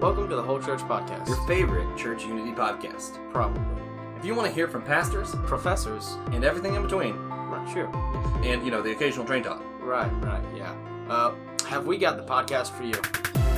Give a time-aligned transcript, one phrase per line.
[0.00, 1.26] Welcome to the Whole Church Podcast.
[1.28, 3.18] your favorite Church Unity podcast.
[3.32, 3.62] Probably.
[4.16, 6.16] If you want to hear from pastors Professors.
[6.32, 7.86] and everything in between, Right, sure.
[8.44, 10.74] and you know the occasional train talk, Right, right, yeah.
[11.08, 11.34] Uh,
[11.66, 12.94] have we got the podcast for you?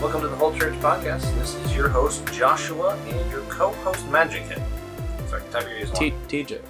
[0.00, 1.22] Welcome to the Whole Church Podcast.
[1.38, 4.62] This is your host, Joshua, and your co host, Magic Head.
[5.28, 6.60] Sorry, Tiberius T- TJ.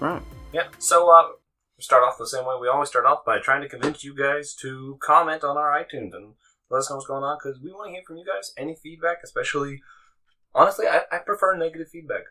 [0.00, 0.22] Right.
[0.52, 1.28] Yeah, so uh,
[1.76, 4.14] we start off the same way we always start off by trying to convince you
[4.14, 6.34] guys to comment on our iTunes and
[6.70, 8.52] let us know what's going on because we want to hear from you guys.
[8.56, 9.82] Any feedback, especially,
[10.54, 12.22] honestly, I, I prefer negative feedback.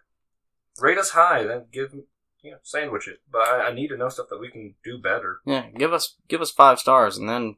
[0.79, 1.93] Rate us high, then give,
[2.41, 3.19] you know, sandwich it.
[3.29, 5.39] But I, I need to know stuff that we can do better.
[5.45, 7.57] Yeah, give us give us five stars and then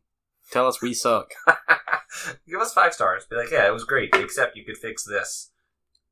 [0.52, 1.34] tell us we suck.
[2.48, 3.26] Give us five stars.
[3.30, 5.52] Be like, yeah, it was great, except you could fix this,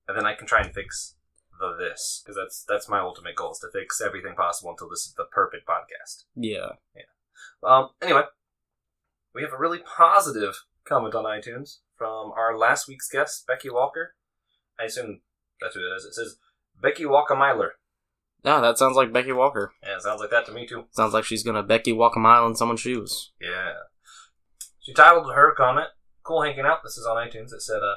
[0.08, 1.16] and then I can try and fix
[1.60, 5.02] the this because that's that's my ultimate goal is to fix everything possible until this
[5.02, 6.24] is the perfect podcast.
[6.36, 6.70] Yeah.
[7.64, 7.90] Um.
[8.02, 8.24] Anyway,
[9.36, 14.16] we have a really positive comment on iTunes from our last week's guest, Becky Walker.
[14.80, 15.22] I assume
[15.62, 16.06] that's who it is.
[16.06, 16.38] It says
[16.82, 17.74] Becky Walker Myler.
[18.44, 19.74] Yeah, that sounds like Becky Walker.
[19.84, 20.86] Yeah, it sounds like that to me too.
[20.92, 23.32] Sounds like she's gonna Becky walk a mile in someone's shoes.
[23.40, 23.74] Yeah.
[24.80, 25.90] She titled her comment,
[26.24, 26.80] Cool Hanging Out.
[26.84, 27.54] This is on iTunes.
[27.54, 27.96] It said, uh,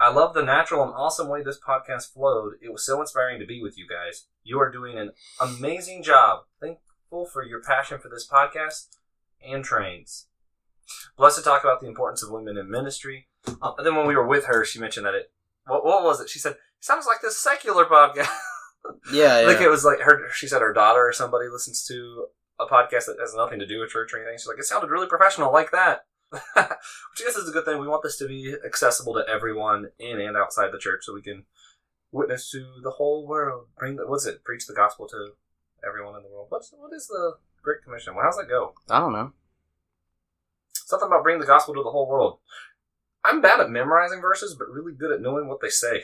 [0.00, 2.54] I love the natural and awesome way this podcast flowed.
[2.60, 4.26] It was so inspiring to be with you guys.
[4.42, 6.40] You are doing an amazing job.
[6.60, 8.96] Thankful for your passion for this podcast
[9.46, 10.26] and trains.
[11.16, 13.28] Blessed to talk about the importance of women in ministry.
[13.46, 15.32] Uh, and then when we were with her, she mentioned that it,
[15.66, 16.28] what, what was it?
[16.28, 18.28] She said, sounds like this secular podcast.
[19.12, 19.46] Yeah, yeah.
[19.46, 20.28] Like it was like her.
[20.34, 22.26] She said her daughter or somebody listens to
[22.58, 24.36] a podcast that has nothing to do with church or anything.
[24.36, 26.06] She's like, it sounded really professional, like that.
[26.32, 26.76] Which I
[27.24, 27.78] guess is a good thing.
[27.78, 31.22] We want this to be accessible to everyone in and outside the church, so we
[31.22, 31.44] can
[32.10, 33.66] witness to the whole world.
[33.76, 34.42] Bring the what's it?
[34.44, 35.32] Preach the gospel to
[35.86, 36.46] everyone in the world.
[36.48, 38.14] What's what is the Great Commission?
[38.14, 38.74] Well, how's that go?
[38.88, 39.32] I don't know.
[40.92, 42.36] Something about bringing the gospel to the whole world.
[43.24, 46.02] I'm bad at memorizing verses, but really good at knowing what they say.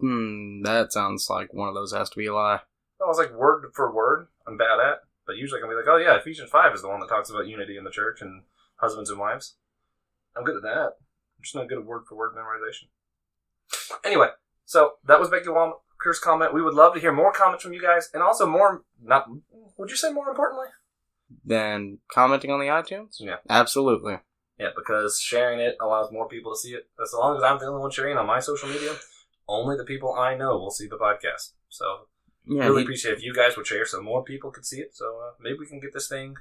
[0.00, 2.60] Hmm, that sounds like one of those has to be a lie.
[2.98, 4.28] I was like word for word.
[4.46, 6.88] I'm bad at, but usually I can be like, oh yeah, Ephesians five is the
[6.88, 8.44] one that talks about unity in the church and
[8.76, 9.56] husbands and wives.
[10.34, 10.96] I'm good at that.
[11.36, 12.88] I'm just not good at word for word memorization.
[14.02, 14.28] Anyway,
[14.64, 16.54] so that was Becky Walker's comment.
[16.54, 18.84] We would love to hear more comments from you guys, and also more.
[18.98, 19.28] Not
[19.76, 20.68] would you say more importantly?
[21.44, 23.16] Then commenting on the iTunes?
[23.20, 23.36] Yeah.
[23.48, 24.18] Absolutely.
[24.58, 26.88] Yeah, because sharing it allows more people to see it.
[27.02, 28.92] As long as I'm the only one sharing on my social media,
[29.48, 31.52] only the people I know will see the podcast.
[31.68, 32.08] So
[32.46, 34.96] Yeah, really he- appreciate if you guys would share so more people could see it.
[34.96, 36.34] So uh, maybe we can get this thing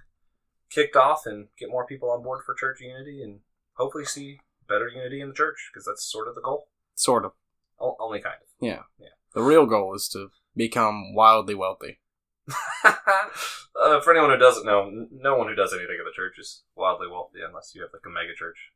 [0.69, 3.39] kicked off and get more people on board for church unity and
[3.73, 6.67] hopefully see better unity in the church because that's sort of the goal.
[6.95, 7.31] sort of.
[7.79, 8.47] O- only kind of.
[8.59, 8.81] Yeah.
[8.99, 9.09] Yeah.
[9.35, 11.99] The real goal is to become wildly wealthy.
[12.83, 16.63] uh, for anyone who doesn't know, no one who does anything at the church is
[16.75, 18.71] wildly wealthy unless you have like a mega church,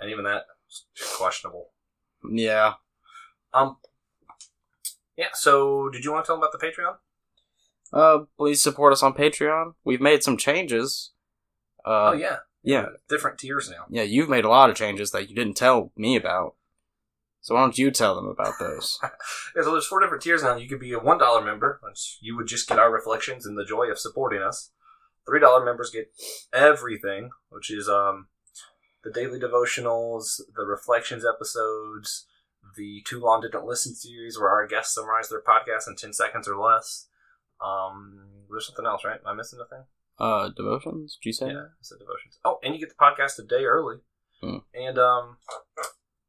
[0.00, 0.84] and even that is
[1.16, 1.70] questionable.
[2.28, 2.74] Yeah.
[3.54, 3.76] Um.
[5.16, 5.28] Yeah.
[5.34, 6.96] So, did you want to tell them about the Patreon?
[7.92, 9.74] Uh, please support us on Patreon.
[9.84, 11.12] We've made some changes.
[11.84, 12.36] Uh, oh yeah.
[12.62, 13.86] yeah, Different tiers now.
[13.88, 14.02] yeah.
[14.02, 16.54] You've made a lot of changes that you didn't tell me about.
[17.48, 18.98] So why don't you tell them about those?
[19.56, 20.56] Yeah, so there's four different tiers now.
[20.56, 23.56] You could be a one dollar member, which you would just get our reflections and
[23.56, 24.70] the joy of supporting us.
[25.26, 26.12] Three dollar members get
[26.52, 28.26] everything, which is um
[29.02, 32.26] the daily devotionals, the reflections episodes,
[32.76, 36.46] the too long didn't listen series where our guests summarize their podcast in ten seconds
[36.46, 37.08] or less.
[37.64, 39.20] Um, there's something else, right?
[39.24, 39.84] Am I missing a thing?
[40.18, 41.16] uh, devotions?
[41.22, 41.46] Did you say?
[41.46, 42.38] Yeah, I said devotions.
[42.44, 43.96] Oh, and you get the podcast a day early.
[44.42, 44.58] Hmm.
[44.74, 45.38] And um,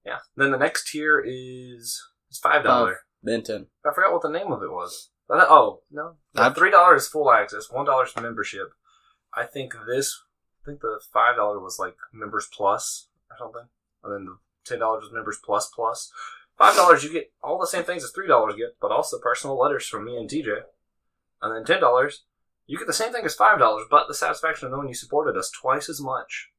[0.09, 0.19] yeah.
[0.35, 2.99] Then the next tier is it's five dollar.
[3.21, 3.67] Then ten.
[3.85, 5.09] I forgot what the name of it was.
[5.29, 8.69] Oh no, I've- three dollars is full access, one is membership.
[9.33, 10.19] I think this,
[10.63, 13.67] I think the five dollar was like members plus or something,
[14.03, 16.11] and then the ten dollars was members plus plus.
[16.57, 19.57] Five dollars you get all the same things as three dollars get, but also personal
[19.59, 20.61] letters from me and TJ.
[21.41, 22.23] And then ten dollars,
[22.65, 25.37] you get the same thing as five dollars, but the satisfaction of knowing you supported
[25.37, 26.49] us twice as much.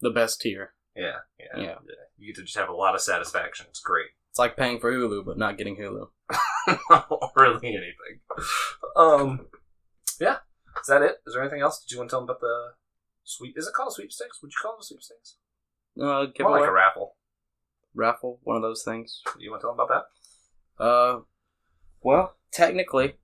[0.00, 0.74] The best tier.
[0.98, 1.74] Yeah, yeah, Yeah.
[2.18, 3.66] You get to just have a lot of satisfaction.
[3.68, 4.06] It's great.
[4.30, 6.08] It's like paying for Hulu but not getting Hulu.
[6.90, 8.20] Not really anything.
[8.94, 9.46] Um,
[10.20, 10.36] yeah.
[10.80, 11.16] Is that it?
[11.26, 11.80] Is there anything else?
[11.80, 12.72] Did you want to tell them about the
[13.24, 13.56] sweep?
[13.56, 14.40] Is it called a sweepstakes?
[14.42, 15.36] Would you call it sweepstakes?
[15.98, 17.16] Uh, More giveaway, like a raffle.
[17.94, 19.22] raffle, one of those things.
[19.38, 20.04] You want to tell them about
[20.78, 20.84] that?
[20.84, 21.20] Uh,
[22.02, 23.14] well, technically,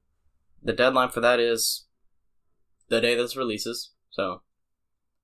[0.62, 1.85] the deadline for that is
[2.88, 3.91] the day this releases.
[4.11, 4.41] So,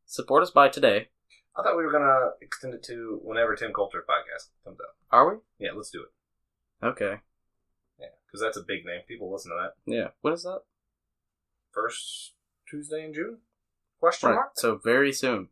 [0.07, 1.09] support us by today.
[1.57, 4.95] I thought we were gonna extend it to whenever Tim Coulter podcast comes out.
[5.11, 5.41] Are we?
[5.59, 6.87] Yeah, let's do it.
[6.87, 7.21] Okay.
[7.99, 9.01] Yeah, because that's a big name.
[9.07, 9.93] People listen to that.
[9.93, 10.09] Yeah.
[10.21, 10.63] What is that?
[11.73, 12.33] First
[12.69, 13.39] Tuesday in June?
[13.99, 14.35] Question Right.
[14.37, 14.53] mark?
[14.57, 15.49] So very soon.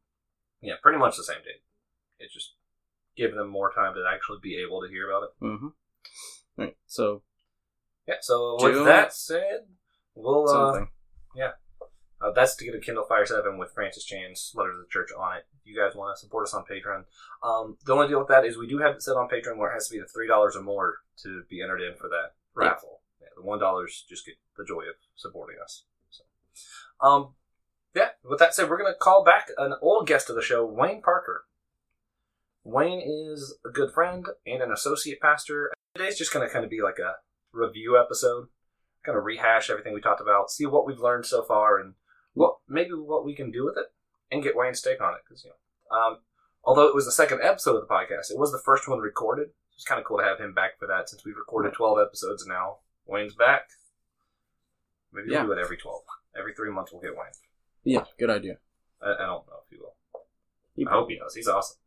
[0.60, 1.62] Yeah, pretty much the same date.
[2.18, 2.54] It's just
[3.16, 5.44] giving them more time to actually be able to hear about it.
[5.44, 5.68] Mm-hmm.
[6.56, 6.76] Right.
[6.86, 7.22] So
[8.06, 8.14] Yeah.
[8.20, 9.66] So June with that said,
[10.14, 10.90] we'll uh, something.
[12.20, 15.10] Uh, that's to get a Kindle Fire 7 with Francis Chan's Letters of the Church
[15.16, 15.44] on it.
[15.60, 17.04] If you guys want to support us on Patreon.
[17.42, 19.70] Um, the only deal with that is we do have it set on Patreon where
[19.70, 23.00] it has to be the $3 or more to be entered in for that raffle.
[23.20, 25.84] Yeah, the $1 just get the joy of supporting us.
[26.10, 26.24] So,
[27.00, 27.34] um,
[27.94, 30.66] yeah, with that said, we're going to call back an old guest of the show,
[30.66, 31.44] Wayne Parker.
[32.64, 35.72] Wayne is a good friend and an associate pastor.
[35.94, 37.14] Today's just going to kind of be like a
[37.52, 38.48] review episode,
[39.04, 41.94] kind of rehash everything we talked about, see what we've learned so far, and
[42.38, 43.86] what maybe what we can do with it,
[44.30, 45.20] and get Wayne's take on it.
[45.26, 46.18] Because you know, um,
[46.64, 49.48] although it was the second episode of the podcast, it was the first one recorded.
[49.74, 52.46] It's kind of cool to have him back for that since we've recorded twelve episodes
[52.46, 52.78] now.
[53.06, 53.68] Wayne's back.
[55.12, 56.02] Maybe we'll do it every twelve.
[56.38, 57.32] Every three months we'll get Wayne.
[57.84, 58.58] Yeah, good idea.
[59.00, 59.94] I, I don't know if he will.
[60.74, 61.34] You I hope he does.
[61.34, 61.78] He's awesome.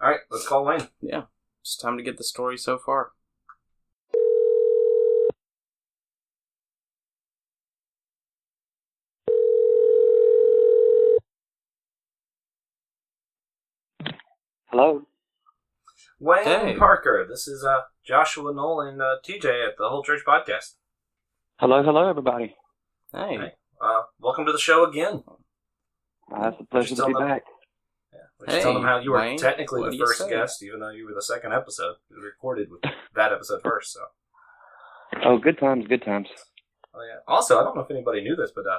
[0.00, 0.88] All right, let's call Wayne.
[1.00, 1.24] Yeah.
[1.60, 3.12] It's time to get the story so far.
[14.78, 15.02] Hello.
[16.20, 16.76] Wayne Hey.
[16.78, 17.26] Parker.
[17.28, 20.74] This is uh, Joshua Knoll and uh, TJ at the Whole Church Podcast.
[21.58, 22.54] Hello, hello, everybody.
[23.12, 23.36] Hey.
[23.38, 23.52] Hey.
[23.80, 25.24] Uh, welcome to the show again.
[26.32, 27.42] Uh, it's a pleasure to be them- back.
[28.12, 30.90] Yeah, we just tell them how you were Wayne, technically the first guest, even though
[30.90, 31.96] you were the second episode.
[32.08, 32.82] We recorded with
[33.16, 33.92] that episode first.
[33.94, 34.00] So,
[35.24, 36.28] Oh, good times, good times.
[36.94, 37.18] oh yeah.
[37.26, 38.78] Also, I don't know if anybody knew this, but uh,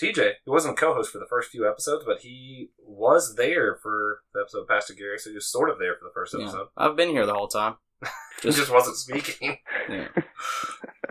[0.00, 4.20] TJ, he wasn't a co-host for the first few episodes, but he was there for
[4.32, 6.44] the episode of Pastor Gary, so he was sort of there for the first Yeah.
[6.44, 6.68] episode.
[6.76, 7.76] I've been here the whole time.
[8.42, 9.58] He just wasn't speaking.
[9.88, 10.08] Yeah.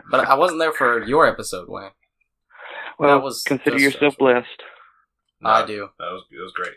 [0.09, 1.89] But I wasn't there for your episode, Wayne.
[2.97, 4.17] Well, That was consider yourself special.
[4.33, 4.61] blessed.
[5.43, 5.89] I do.
[5.99, 6.75] That was it was great.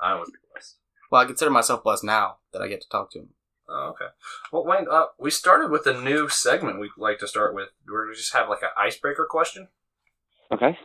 [0.00, 0.76] I was blessed.
[1.10, 3.28] Well, I consider myself blessed now that I get to talk to him.
[3.68, 4.06] Oh, okay.
[4.50, 7.68] Well, Wayne, uh, we started with a new segment we'd like to start with.
[7.86, 9.68] Where we just have like an icebreaker question.
[10.50, 10.78] Okay.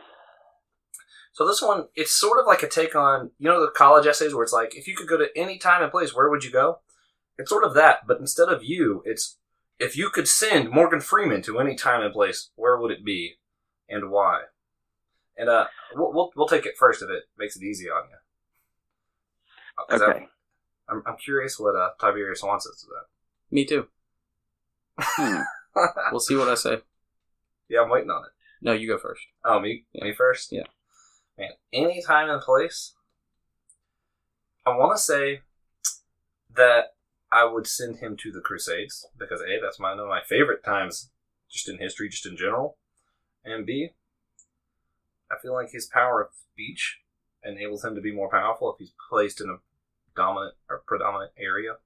[1.38, 4.34] So this one, it's sort of like a take on, you know, the college essays
[4.34, 6.50] where it's like, if you could go to any time and place, where would you
[6.50, 6.80] go?
[7.38, 9.36] It's sort of that, but instead of you, it's
[9.78, 13.38] if you could send Morgan Freeman to any time and place, where would it be,
[13.88, 14.46] and why?
[15.36, 18.16] And uh, we'll we'll, we'll take it first if it makes it easy on you.
[19.94, 20.26] I'm- Okay.
[20.88, 23.54] I'm, I'm curious what uh, Tiberius wants says to that.
[23.54, 23.86] Me too.
[24.98, 25.42] Hmm.
[26.10, 26.78] We'll see what I say.
[27.68, 28.30] yeah, I'm waiting on it.
[28.60, 29.22] No, you go first.
[29.44, 30.50] Oh, me, me first.
[30.50, 30.64] Yeah.
[31.38, 32.94] Man, any time and place.
[34.66, 35.40] I want to say
[36.54, 36.94] that
[37.30, 40.64] I would send him to the Crusades because a that's my one of my favorite
[40.64, 41.10] times,
[41.48, 42.76] just in history, just in general,
[43.44, 43.90] and b
[45.30, 47.00] I feel like his power of speech
[47.44, 49.58] enables him to be more powerful if he's placed in a
[50.16, 51.76] dominant or predominant area.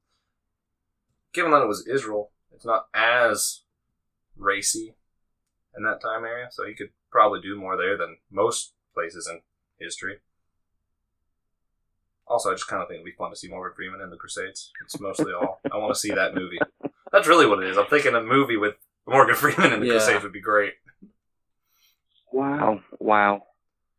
[1.34, 3.62] Given that it was Israel, it's not as
[4.36, 4.94] racy
[5.76, 9.40] in that time area, so he could probably do more there than most places in
[9.78, 10.18] history.
[12.26, 14.16] Also, I just kind of think it'd be fun to see Morgan Freeman in the
[14.16, 14.70] Crusades.
[14.84, 16.58] It's mostly all I want to see that movie.
[17.10, 17.76] That's really what it is.
[17.76, 18.74] I'm thinking a movie with
[19.06, 19.92] Morgan Freeman in the Yeah.
[19.94, 20.74] Crusades would be great.
[22.32, 22.80] Wow.
[22.98, 23.42] Wow.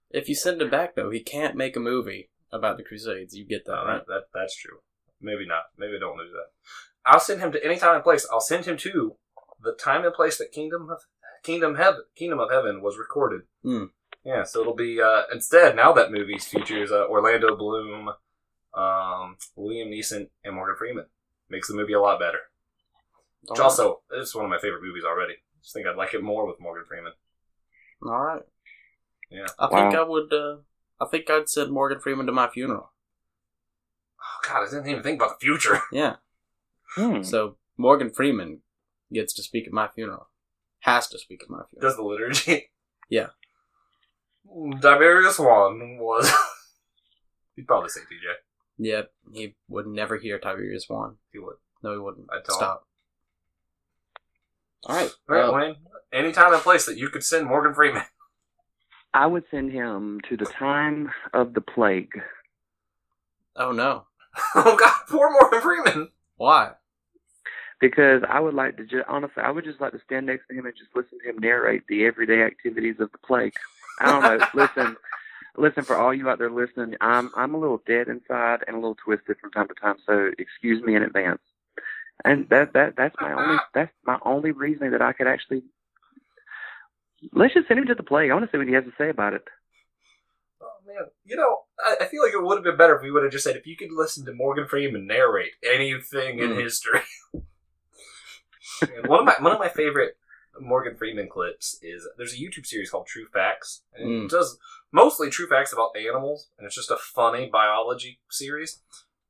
[0.10, 3.36] If you send him back though, he can't make a movie about the Crusades.
[3.36, 3.98] You get that, Uh, right?
[4.00, 4.80] that, that that's true.
[5.22, 5.64] Maybe not.
[5.78, 6.48] Maybe I don't do that.
[7.06, 8.26] I'll send him to any time and place.
[8.32, 9.16] I'll send him to
[9.62, 11.00] the time and place that Kingdom of
[11.44, 13.42] Kingdom Heaven Kingdom of Heaven was recorded.
[13.64, 13.86] Hmm.
[14.26, 18.10] Yeah, so it'll be uh, instead now that movie features uh, Orlando Bloom,
[18.74, 21.06] um, Liam Neeson, and Morgan Freeman.
[21.50, 22.40] Makes the movie a lot better.
[23.48, 25.36] Which All also is one of my favorite movies already.
[25.62, 27.14] Just think I'd like it more with Morgan Freeman.
[28.02, 28.42] All right.
[29.30, 29.48] Yeah.
[29.60, 30.32] I think I would.
[30.32, 30.58] Uh,
[31.02, 32.92] I think I'd send Morgan Freeman to my funeral.
[34.22, 35.82] Oh God, I didn't even think about the future.
[35.92, 36.16] Yeah.
[36.96, 37.24] Hmm.
[37.24, 38.60] So Morgan Freeman
[39.12, 40.30] gets to speak at my funeral.
[40.82, 41.90] Has to speak at my funeral.
[41.90, 42.70] Does the liturgy?
[43.10, 43.28] Yeah.
[44.82, 46.32] Tiberius One was.
[47.56, 48.34] He'd probably say TJ.
[48.78, 49.12] Yep.
[49.34, 51.16] He would never hear Tiberius one.
[51.32, 51.56] He would.
[51.84, 52.28] No, he wouldn't.
[52.32, 52.56] I'd tell.
[52.56, 52.88] Stop.
[54.86, 55.12] All right.
[55.30, 55.76] All right, well, Wayne.
[56.12, 58.04] Any time and place that you could send Morgan Freeman.
[59.14, 62.20] I would send him to the time of the plague.
[63.56, 64.06] oh no.
[64.56, 66.10] oh God, poor Morgan Freeman.
[66.38, 66.72] Why?
[67.80, 70.56] Because I would like to just, honestly, I would just like to stand next to
[70.56, 73.54] him and just listen to him narrate the everyday activities of the plague.
[74.00, 74.40] I don't know.
[74.54, 74.96] listen,
[75.58, 76.96] listen for all you out there listening.
[77.02, 80.30] I'm I'm a little dead inside and a little twisted from time to time, so
[80.38, 81.42] excuse me in advance.
[82.26, 85.64] And that that that's my only that's my only reasoning that I could actually.
[87.32, 88.32] Let's just send him to the plague.
[88.32, 89.44] I want to see what he has to say about it.
[90.62, 93.12] Oh man, you know, I, I feel like it would have been better if we
[93.12, 96.60] would have just said if you could listen to Morgan Freeman narrate anything in Hmm.
[96.60, 97.02] history.
[99.06, 100.18] One of my one of my favorite
[100.60, 104.26] Morgan Freeman clips is there's a YouTube series called True Facts, and Mm.
[104.26, 104.58] it does
[104.92, 108.82] mostly true facts about animals, and it's just a funny biology series.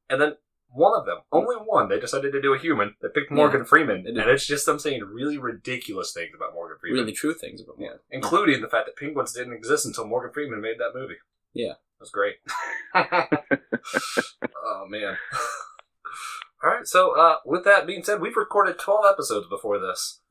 [0.10, 0.38] And then
[0.70, 2.96] one of them, only one, they decided to do a human.
[3.02, 6.78] They picked Morgan Freeman, They and it's just them saying really ridiculous things about Morgan
[6.80, 7.02] Freeman.
[7.02, 10.62] Really true things about Yeah, including the fact that penguins didn't exist until Morgan Freeman
[10.62, 11.18] made that movie.
[11.54, 11.74] Yeah.
[11.74, 12.38] That was great.
[12.96, 15.18] oh man.
[16.64, 20.22] All right, so uh, with that being said, we've recorded 12 episodes before this.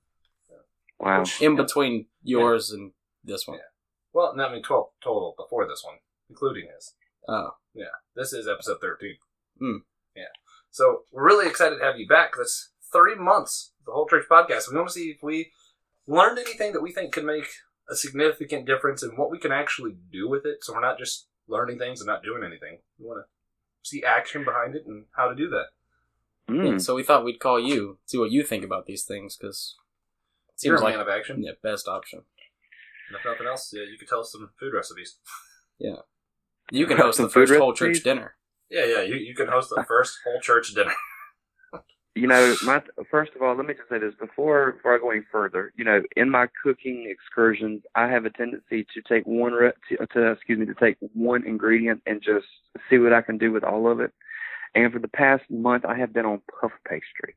[1.03, 1.21] Wow.
[1.21, 2.93] Which- In between yours and
[3.25, 3.59] this one.
[3.59, 3.65] Yeah.
[4.13, 5.97] Well, no, I mean 12 total before this one,
[6.31, 6.95] including his.
[7.29, 7.57] Oh.
[7.75, 7.87] Yeah.
[8.15, 9.17] This is episode 13.
[9.59, 9.77] Hmm.
[10.15, 10.25] Yeah.
[10.71, 12.33] So we're really excited to have you back.
[12.37, 14.71] That's three months, of the whole church podcast.
[14.71, 15.53] We want to see if we
[16.07, 17.47] learned anything that we think could make
[17.91, 20.59] a significant difference and what we can actually do with it.
[20.63, 22.79] So we're not just learning things and not doing anything.
[22.99, 25.67] We want to see action behind it and how to do that.
[26.49, 26.81] Yeah, Mm.
[26.83, 29.82] so we thought we'd call you, see what you think about these things, because it
[30.63, 31.43] You're seems a like man of action.
[31.43, 32.21] yeah, best option.
[33.09, 35.19] And if nothing else, yeah, you could tell us some food recipes.
[35.79, 35.97] Yeah.
[36.71, 38.05] You can host the first food whole church recipes?
[38.05, 38.35] dinner.
[38.71, 40.93] Yeah, yeah, you, you can host the first whole church dinner.
[42.15, 45.11] You know, my first of all, let me just say this before before I go
[45.11, 45.73] any further.
[45.79, 50.07] You know, in my cooking excursions, I have a tendency to take one re- to,
[50.09, 52.45] to excuse me to take one ingredient and just
[52.91, 54.13] see what I can do with all of it.
[54.75, 57.35] And for the past month, I have been on puff pastry.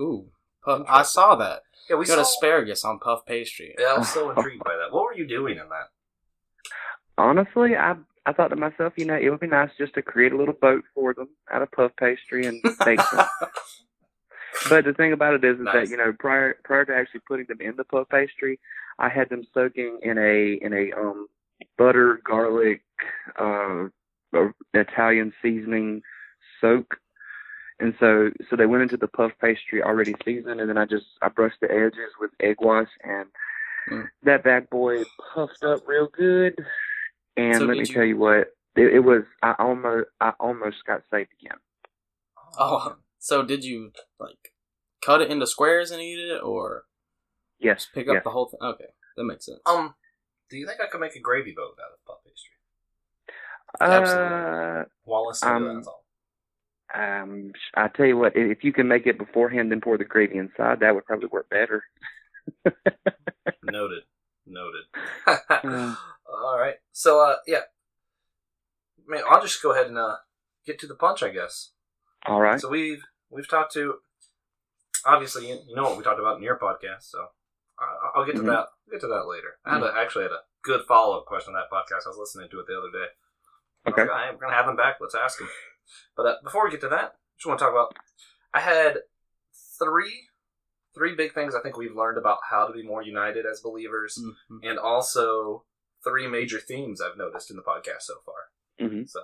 [0.00, 0.24] Ooh,
[0.64, 1.62] puff, I saw that.
[1.88, 2.22] Yeah, we We got saw.
[2.22, 3.74] asparagus on puff pastry.
[3.78, 4.92] Yeah, I was so intrigued by that.
[4.94, 5.90] What were you doing in that?
[7.18, 10.32] Honestly, I I thought to myself, you know, it would be nice just to create
[10.32, 13.26] a little boat for them out of puff pastry and bake them.
[14.68, 15.74] But the thing about it is, is Nice.
[15.74, 18.60] that you know, prior prior to actually putting them in the puff pastry,
[18.98, 21.26] I had them soaking in a in a um
[21.78, 22.82] butter garlic
[23.38, 23.86] uh
[24.36, 26.02] uh, Italian seasoning
[26.60, 26.96] soak,
[27.82, 31.06] and so so they went into the puff pastry already seasoned, and then I just
[31.20, 33.28] I brushed the edges with egg wash, and
[33.90, 34.08] Mm.
[34.22, 35.02] that bad boy
[35.34, 36.54] puffed up real good.
[37.36, 40.84] And So let me you- tell you what, it, it was I almost I almost
[40.86, 41.58] got saved again.
[42.56, 44.52] Oh, so did you like
[45.04, 46.84] cut it into squares and eat it, or
[47.58, 48.22] Yes, just pick up yes.
[48.24, 48.60] the whole thing?
[48.62, 49.58] Okay, that makes sense.
[49.66, 49.94] Um,
[50.48, 52.54] do you think I could make a gravy boat out of puff pastry?
[53.80, 54.36] absolutely.
[54.36, 56.01] Uh, Wallace, Um, that's all.
[56.94, 60.36] Um, I tell you what, if you can make it beforehand, then pour the gravy
[60.38, 60.80] inside.
[60.80, 61.84] That would probably work better.
[63.64, 64.02] Noted.
[64.46, 64.82] Noted.
[66.26, 66.74] All right.
[66.92, 67.60] So, uh, yeah.
[69.06, 70.16] Man, I'll just go ahead and uh,
[70.66, 71.70] get to the punch, I guess.
[72.26, 72.60] All right.
[72.60, 73.94] So we've we've talked to.
[75.04, 77.26] Obviously, you, know what we talked about in your podcast, so
[78.14, 78.46] I'll get to Mhm.
[78.46, 78.68] that.
[78.68, 79.58] I'll get to that later.
[79.64, 82.06] I had a, actually had a good follow up question on that podcast.
[82.06, 83.08] I was listening to it the other day.
[83.88, 84.12] Okay.
[84.12, 84.98] I'm gonna have him back.
[85.00, 85.48] Let's ask him.
[86.16, 87.94] But uh, before we get to that, I just want to talk about.
[88.54, 88.98] I had
[89.78, 90.28] three,
[90.94, 94.18] three big things I think we've learned about how to be more united as believers,
[94.50, 94.60] Mhm.
[94.70, 95.64] and also
[96.04, 98.50] three major themes I've noticed in the podcast so far.
[98.78, 99.20] hmm So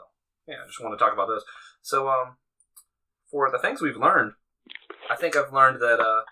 [0.46, 1.44] yeah, I just want to talk about those.
[1.82, 2.36] So um,
[3.30, 4.32] for the things we've learned,
[5.10, 6.22] I think I've learned that uh,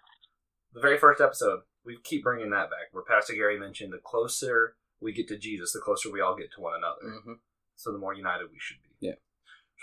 [0.73, 4.77] the very first episode we keep bringing that back, where Pastor Gary mentioned the closer
[5.01, 7.03] we get to Jesus, the closer we all get to one another.
[7.21, 7.39] Mhm.
[7.75, 8.89] So the more united we should be.
[9.01, 9.15] Yeah.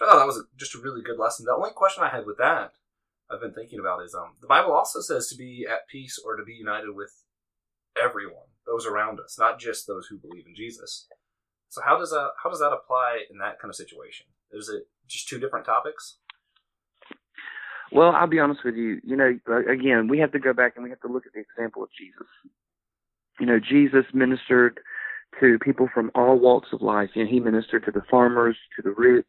[0.03, 1.45] Thought that was just a really good lesson.
[1.45, 2.72] The only question I had with that,
[3.31, 6.36] I've been thinking about is um, the Bible also says to be at peace or
[6.36, 7.24] to be united with
[8.01, 11.07] everyone, those around us, not just those who believe in Jesus.
[11.69, 14.25] So how does that how does that apply in that kind of situation?
[14.51, 16.17] Is it just two different topics?
[17.91, 19.00] Well, I'll be honest with you.
[19.03, 21.33] You know, uh, again, we have to go back and we have to look at
[21.33, 22.27] the example of Jesus.
[23.39, 24.79] You know, Jesus ministered
[25.39, 27.12] to people from all walks of life.
[27.13, 29.25] You know, he ministered to the farmers, to the rich,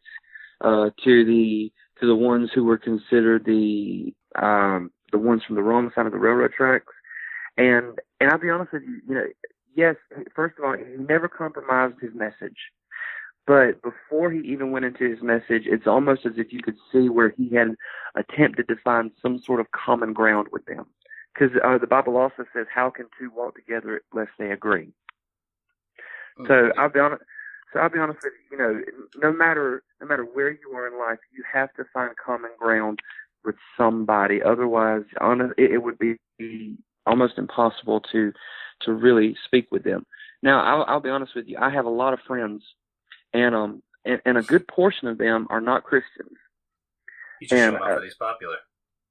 [0.61, 5.63] uh, to the to the ones who were considered the um, the ones from the
[5.63, 6.93] wrong side of the railroad tracks.
[7.57, 9.01] And and I'll be honest with you.
[9.09, 9.27] You know,
[9.75, 9.97] yes,
[10.35, 12.57] first of all, he never compromised his message.
[13.47, 17.11] But before he even went into his message, it's almost as if you could see
[17.11, 17.75] where he had
[18.15, 20.87] attempted to find some sort of common ground with them.
[21.35, 24.93] Because uh, the Bible also says, "How can two walk together unless they agree?"
[26.47, 27.23] So I'll be honest.
[27.75, 28.59] So I'll be honest with you.
[28.59, 28.83] You know,
[29.17, 33.01] no matter no matter where you are in life, you have to find common ground
[33.45, 34.43] with somebody.
[34.43, 36.77] Otherwise, on it, it would be
[37.07, 38.33] almost impossible to
[38.83, 40.07] to really speak with them.
[40.43, 41.59] Now, I'll, I'll be honest with you.
[41.61, 42.63] I have a lot of friends,
[43.35, 46.37] and um, and, and a good portion of them are not Christians.
[47.41, 48.57] He's just And, showing off uh, that he's popular.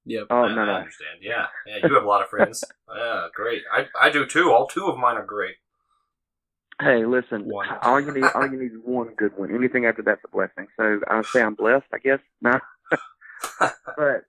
[0.05, 0.27] Yep.
[0.29, 0.73] Oh I, no, I no.
[0.75, 1.19] understand.
[1.21, 1.77] Yeah, yeah.
[1.87, 2.63] You have a lot of friends.
[2.95, 3.63] yeah, great.
[3.71, 4.51] I I do too.
[4.51, 5.55] All two of mine are great.
[6.81, 7.45] Hey, listen.
[7.45, 7.67] One.
[7.81, 9.53] All you need, all you need is one good one.
[9.53, 10.67] Anything after that's a blessing.
[10.77, 12.19] So I say I'm blessed, I guess.
[12.41, 12.59] No,
[13.97, 14.25] but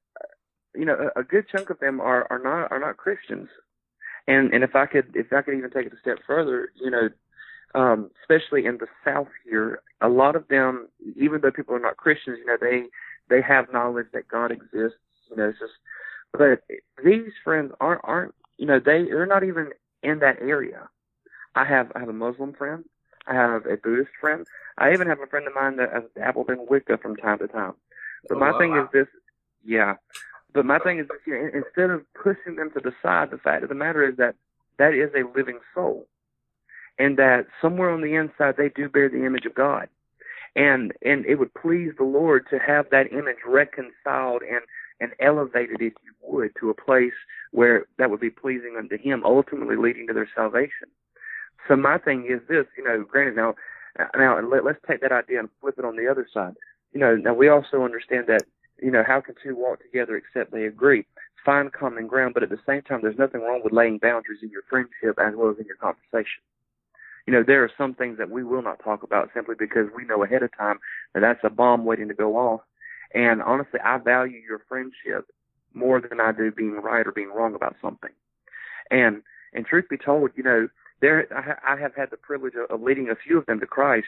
[0.75, 3.49] you know, a, a good chunk of them are are not are not Christians.
[4.27, 6.91] And and if I could if I could even take it a step further, you
[6.91, 7.09] know,
[7.75, 11.97] um, especially in the South here, a lot of them, even though people are not
[11.97, 12.85] Christians, you know, they
[13.29, 14.99] they have knowledge that God exists.
[15.31, 15.73] You know, it's just,
[16.33, 16.63] but
[17.05, 19.71] these friends aren't aren't you know they they're not even
[20.03, 20.89] in that area.
[21.55, 22.85] I have I have a Muslim friend.
[23.27, 24.47] I have a Buddhist friend.
[24.77, 27.49] I even have a friend of mine that has dabbled in Wicca from time to
[27.49, 27.75] time.
[28.29, 28.59] But Oh, my wow.
[28.59, 29.07] thing is this,
[29.65, 29.95] yeah.
[30.53, 33.39] But my thing is this, you know, instead of pushing them to the side, the
[33.39, 34.35] fact of the matter is that
[34.79, 36.07] that is a living soul,
[36.99, 39.89] and that somewhere on the inside they do bear the image of God,
[40.57, 44.63] and and it would please the Lord to have that image reconciled and
[45.01, 47.13] and elevated, if you would, to a place
[47.51, 50.89] where that would be pleasing unto Him, ultimately leading to their salvation.
[51.69, 53.55] So my thing is this, you know, granted now,
[54.17, 56.55] now let, let's take that idea and flip it on the other side.
[56.93, 58.45] You know, now we also understand that,
[58.81, 61.07] you know, how can two walk together except they agree?
[61.45, 64.51] Find common ground, but at the same time, there's nothing wrong with laying boundaries in
[64.51, 66.43] your friendship as well as in your conversation.
[67.27, 70.05] You know, there are some things that we will not talk about simply because we
[70.05, 70.79] know ahead of time
[71.15, 72.61] that that's a bomb waiting to go off.
[73.15, 75.27] And honestly, I value your friendship
[75.73, 78.11] more than I do being right or being wrong about something.
[78.91, 80.69] And and truth be told, you know,
[81.01, 83.61] there I, ha- I have had the privilege of, of leading a few of them
[83.61, 84.07] to Christ,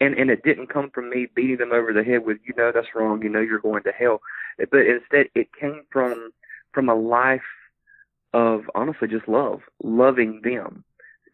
[0.00, 2.72] and and it didn't come from me beating them over the head with you know
[2.72, 4.20] that's wrong, you know you're going to hell,
[4.58, 6.32] but instead it came from
[6.72, 7.42] from a life
[8.32, 10.84] of honestly just love, loving them,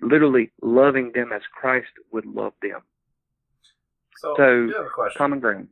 [0.00, 2.80] literally loving them as Christ would love them.
[4.16, 5.18] So, So, I do have a question.
[5.18, 5.68] Common ground.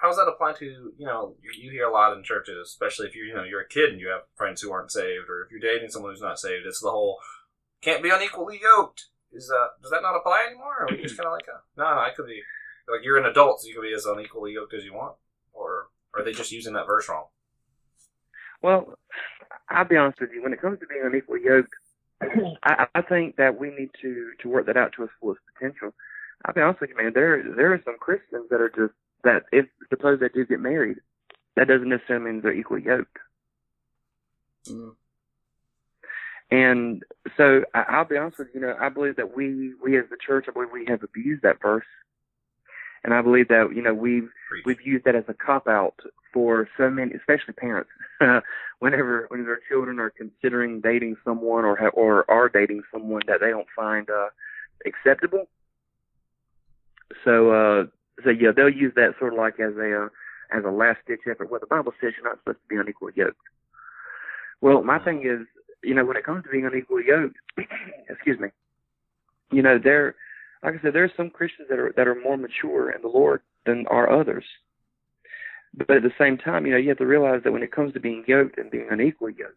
[0.00, 0.64] How does that apply to
[0.98, 3.60] you know you, you hear a lot in churches, especially if you're you know you're
[3.60, 6.20] a kid and you have friends who aren't saved, or if you're dating someone who's
[6.20, 6.66] not saved.
[6.66, 7.20] It's the whole
[7.82, 9.06] can't be unequally yoked.
[9.32, 10.76] Is uh does that not apply anymore?
[10.80, 12.40] Or are we just kind of like a, no, no, I could be
[12.88, 15.16] like you're an adult, so you can be as unequally yoked as you want,
[15.52, 17.26] or are they just using that verse wrong?
[18.62, 18.98] Well,
[19.68, 20.42] I'll be honest with you.
[20.42, 21.74] When it comes to being unequally yoked,
[22.62, 25.92] I, I think that we need to to work that out to its fullest potential.
[26.44, 27.12] I'll be honest with you, man.
[27.14, 30.98] There there are some Christians that are just that if suppose they do get married,
[31.56, 33.18] that doesn't necessarily mean they're equally yoked.
[34.68, 34.94] Mm.
[36.52, 37.02] And
[37.38, 38.60] so I, I'll be honest with you.
[38.60, 41.42] You know, I believe that we we as the church, I believe we have abused
[41.44, 41.86] that verse,
[43.02, 44.64] and I believe that you know we've Preach.
[44.66, 45.94] we've used that as a cop out
[46.30, 47.88] for so many, especially parents.
[48.80, 53.40] whenever when their children are considering dating someone or ha- or are dating someone that
[53.40, 54.28] they don't find uh,
[54.84, 55.48] acceptable.
[57.24, 57.84] So uh,
[58.24, 60.08] so yeah, they'll use that sort of like as a uh,
[60.54, 61.50] as a last ditch effort.
[61.50, 63.38] Well, the Bible says you're not supposed to be unequally yoked.
[64.60, 65.46] Well, my thing is,
[65.82, 67.36] you know, when it comes to being unequally yoked,
[68.08, 68.48] excuse me,
[69.50, 70.14] you know, there,
[70.62, 73.08] like I said, there are some Christians that are that are more mature in the
[73.08, 74.44] Lord than are others.
[75.74, 77.94] But at the same time, you know, you have to realize that when it comes
[77.94, 79.56] to being yoked and being unequally yoked,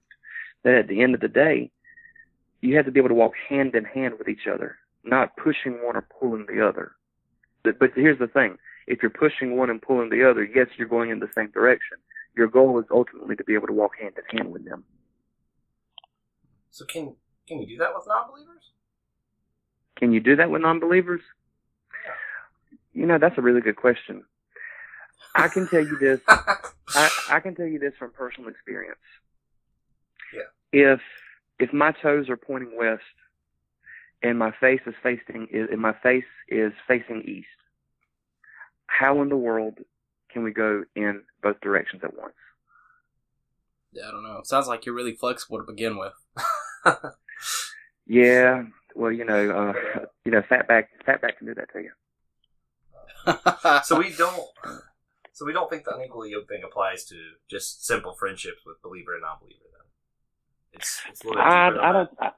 [0.63, 1.71] that at the end of the day,
[2.61, 5.73] you have to be able to walk hand in hand with each other, not pushing
[5.83, 6.93] one or pulling the other.
[7.63, 8.57] But, but here's the thing:
[8.87, 11.97] if you're pushing one and pulling the other, yes, you're going in the same direction.
[12.35, 14.83] Your goal is ultimately to be able to walk hand in hand with them.
[16.75, 17.15] So can
[17.47, 18.63] can you do that with non-believers?
[19.95, 21.21] Can you do that with non-believers?
[22.05, 23.01] Yeah.
[23.01, 24.25] You know, that's a really good question.
[25.33, 26.19] I can tell you this.
[26.27, 28.99] I, I can tell you this from personal experience.
[30.33, 30.49] Yeah.
[30.73, 30.99] If
[31.59, 33.03] if my toes are pointing west
[34.21, 37.47] and my face is facing is and my face is facing east,
[38.87, 39.77] how in the world
[40.29, 42.33] can we go in both directions at once?
[43.93, 44.39] Yeah, I don't know.
[44.39, 46.11] It Sounds like you're really flexible to begin with.
[48.07, 48.63] Yeah,
[48.95, 51.91] well, you know, uh, you know, fatback fatback can do that to you.
[53.83, 54.47] so we don't.
[55.33, 57.15] So we don't think the unequally yoked thing applies to
[57.49, 59.59] just simple friendships with believer and non-believer.
[59.71, 59.81] Then
[60.73, 62.09] it's it's a little bit I, I don't.
[62.19, 62.29] I,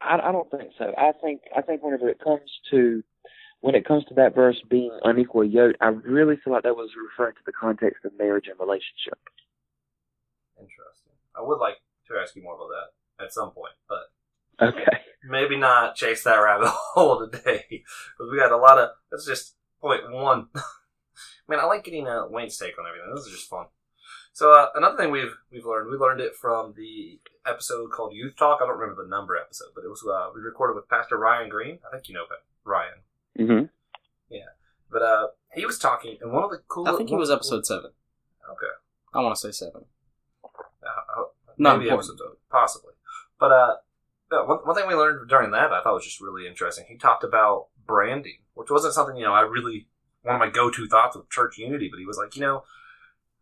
[0.00, 0.92] I I don't think so.
[0.98, 3.04] I think I think whenever it comes to
[3.60, 6.90] when it comes to that verse being unequal yoked, I really feel like that was
[6.96, 9.18] referring to the context of marriage and relationship.
[10.58, 11.12] Interesting.
[11.36, 11.76] I would like
[12.08, 14.10] to ask you more about that at some point, but
[14.60, 14.98] Okay.
[15.24, 18.90] maybe not chase that rabbit hole today because we got a lot of.
[19.10, 20.48] That's just point one.
[21.48, 23.12] Man, I like getting uh, Wayne's take on everything.
[23.14, 23.66] This is just fun.
[24.32, 28.36] So uh, another thing we've we've learned, we learned it from the episode called Youth
[28.36, 28.60] Talk.
[28.62, 31.48] I don't remember the number episode, but it was uh, we recorded with Pastor Ryan
[31.48, 31.78] Green.
[31.86, 32.94] I think you know him, Ryan,
[33.36, 33.64] hmm
[34.34, 34.50] Yeah,
[34.90, 36.86] but uh, he was talking, and one of the cool.
[36.88, 37.90] I think he was episode seven.
[38.48, 38.72] Okay.
[39.12, 39.86] I want to say seven.
[40.44, 41.22] Uh,
[41.58, 42.10] Not maybe important.
[42.20, 42.89] episode possibly.
[43.40, 43.74] But uh,
[44.30, 46.84] one, one thing we learned during that I thought was just really interesting.
[46.88, 49.88] He talked about branding, which wasn't something you know I really
[50.22, 51.88] one of my go-to thoughts of church unity.
[51.90, 52.64] But he was like, you know,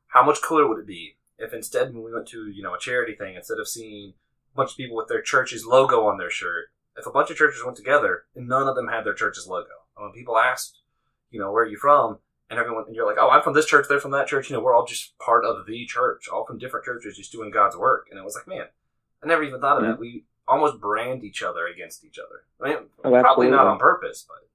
[0.06, 2.78] how much cooler would it be if instead when we went to you know a
[2.78, 4.14] charity thing, instead of seeing
[4.54, 7.36] a bunch of people with their church's logo on their shirt, if a bunch of
[7.36, 10.78] churches went together and none of them had their church's logo, and when people asked,
[11.30, 12.18] you know, where are you from?
[12.50, 14.48] And everyone, and you're like, oh, I'm from this church, they're from that church.
[14.48, 17.50] You know, we're all just part of the church, all from different churches, just doing
[17.50, 18.06] God's work.
[18.10, 18.68] And it was like, man,
[19.22, 19.98] I never even thought of that.
[19.98, 22.44] We almost brand each other against each other.
[22.60, 24.48] I mean, Oh, probably not on purpose, but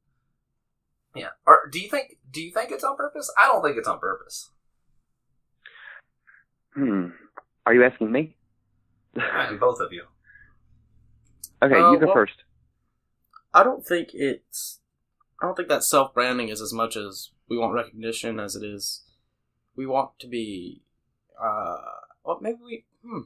[1.20, 1.30] yeah.
[1.46, 2.18] Or do you think?
[2.32, 3.32] Do you think it's on purpose?
[3.38, 4.50] I don't think it's on purpose.
[6.74, 7.08] Hmm.
[7.66, 8.36] Are you asking me?
[9.16, 10.04] And both of you.
[11.62, 12.44] Okay, Uh, you go well- first.
[13.54, 14.80] I don't think it's.
[15.42, 18.64] I don't think that self branding is as much as we want recognition as it
[18.64, 19.04] is.
[19.76, 20.82] We want to be.
[21.40, 21.78] Uh,
[22.24, 22.86] well, maybe we.
[23.06, 23.22] Hmm.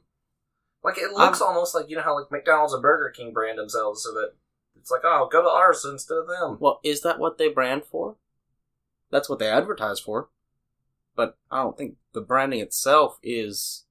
[0.88, 4.04] Like it looks almost like you know how like McDonald's and Burger King brand themselves
[4.04, 4.36] so that
[4.80, 6.56] it's like oh go to ours instead of them.
[6.62, 8.16] Well, is that what they brand for?
[9.12, 10.30] That's what they advertise for.
[11.14, 13.84] But I don't think the branding itself is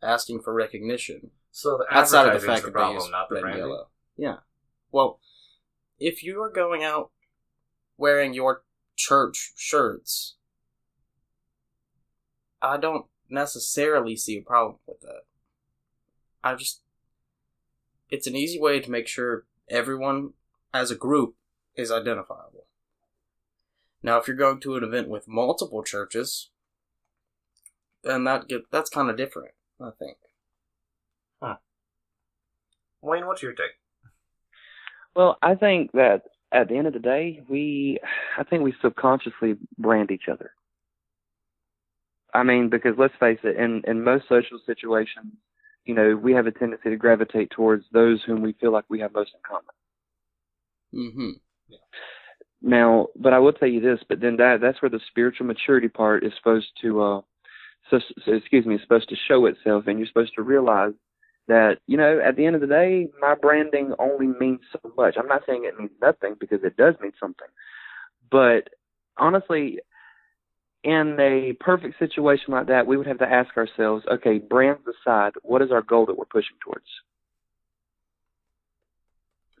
[0.00, 1.32] asking for recognition.
[1.50, 3.52] So the outside of the fact the that they problem, use not the red and
[3.54, 3.68] branding.
[3.68, 3.88] yellow.
[4.16, 4.36] Yeah.
[4.92, 5.18] Well,
[5.98, 7.10] if you are going out
[7.96, 8.62] wearing your
[8.94, 10.36] church shirts,
[12.62, 15.22] I don't necessarily see a problem with that.
[16.48, 16.82] I just
[18.10, 20.32] it's an easy way to make sure everyone
[20.72, 21.34] as a group
[21.76, 22.64] is identifiable.
[24.02, 26.50] Now, if you're going to an event with multiple churches,
[28.02, 30.16] then that get that's kind of different, I think.
[33.00, 33.78] Wayne, what's your take?
[35.14, 37.98] Well, I think that at the end of the day, we,
[38.36, 40.52] I think we subconsciously brand each other.
[42.34, 45.32] I mean, because let's face it, in in most social situations,
[45.88, 49.00] you know, we have a tendency to gravitate towards those whom we feel like we
[49.00, 49.64] have most in common.
[50.94, 51.30] Mm-hmm.
[52.60, 55.88] Now, but I will tell you this, but then that that's where the spiritual maturity
[55.88, 57.20] part is supposed to uh
[57.90, 60.92] so, so excuse me, is supposed to show itself and you're supposed to realize
[61.46, 65.16] that, you know, at the end of the day, my branding only means so much.
[65.18, 67.48] I'm not saying it means nothing because it does mean something.
[68.30, 68.68] But
[69.16, 69.78] honestly,
[70.84, 75.32] in a perfect situation like that, we would have to ask ourselves, okay, brands aside,
[75.42, 76.86] what is our goal that we're pushing towards?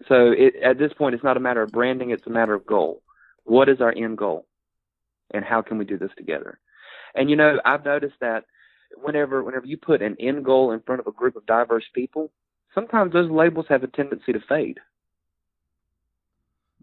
[0.06, 2.64] So it, at this point, it's not a matter of branding; it's a matter of
[2.66, 3.02] goal.
[3.44, 4.46] What is our end goal,
[5.32, 6.60] and how can we do this together?
[7.14, 8.44] And you know, I've noticed that
[8.94, 12.30] whenever whenever you put an end goal in front of a group of diverse people,
[12.74, 14.78] sometimes those labels have a tendency to fade.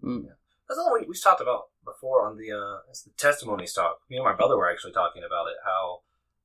[0.04, 0.28] Mm.
[0.68, 4.00] That's something we, we talked about before on the uh, the testimonies talk.
[4.10, 5.56] Me and my brother were actually talking about it.
[5.64, 6.02] How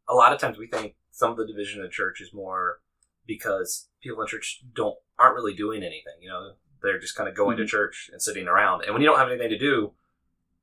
[0.09, 2.80] a lot of times we think some of the division in the church is more
[3.26, 6.14] because people in church don't aren't really doing anything.
[6.20, 6.52] You know,
[6.83, 8.83] they're just kind of going to church and sitting around.
[8.85, 9.92] And when you don't have anything to do,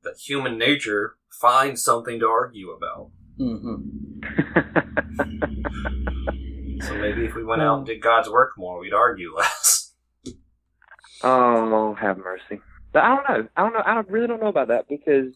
[0.04, 3.10] the human nature finds something to argue about.
[3.40, 4.24] Mhm.
[6.80, 9.94] So maybe if we went out and did God's work more, we'd argue less.
[11.24, 12.62] Oh, have mercy.
[12.98, 13.48] But I don't know.
[13.56, 13.80] I don't know.
[13.86, 15.32] I really don't know about that because,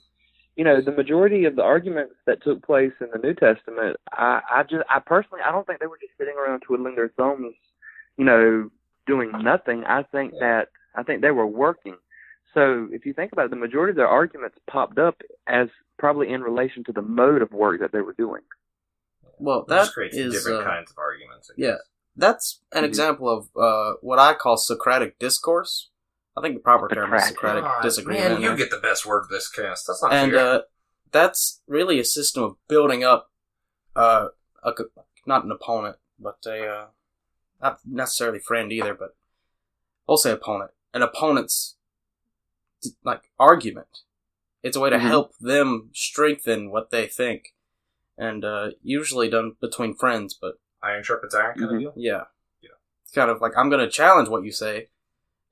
[0.55, 4.41] you know, the majority of the arguments that took place in the New Testament, I,
[4.51, 7.53] I just, I personally, I don't think they were just sitting around twiddling their thumbs,
[8.17, 8.71] you know,
[9.05, 9.83] doing nothing.
[9.83, 11.97] I think that, I think they were working.
[12.55, 15.67] So if you think about it, the majority of their arguments popped up as
[15.99, 18.41] probably in relation to the mode of work that they were doing.
[19.37, 21.51] Well, It that just creates is, different uh, kinds of arguments.
[21.51, 21.75] I yeah.
[22.15, 22.87] That's an Mhm.
[22.87, 25.90] example of uh, what I call Socratic discourse.
[26.37, 27.35] I think the proper term is Socratic.
[27.35, 28.41] Socratic God, disagreement.
[28.41, 29.85] Man, you get the best word of this cast.
[29.87, 30.39] That's not and fair.
[30.47, 30.59] uh,
[31.11, 33.31] that's really a system of building up
[33.95, 34.29] uh,
[34.63, 34.71] a
[35.25, 36.85] not an opponent, but a uh,
[37.61, 39.15] not necessarily friend either, but
[40.07, 40.71] we'll say opponent.
[40.93, 41.75] An opponent's
[43.03, 43.99] like argument.
[44.63, 45.01] It's a way to Mhm.
[45.01, 47.53] help them strengthen what they think,
[48.17, 50.33] and uh, usually done between friends.
[50.33, 51.73] But iron sharpens iron kind Mhm.
[51.75, 51.93] of deal.
[51.97, 52.25] yeah,
[52.61, 52.69] Yeah.
[53.03, 54.89] it's kind of like I'm going to challenge what you say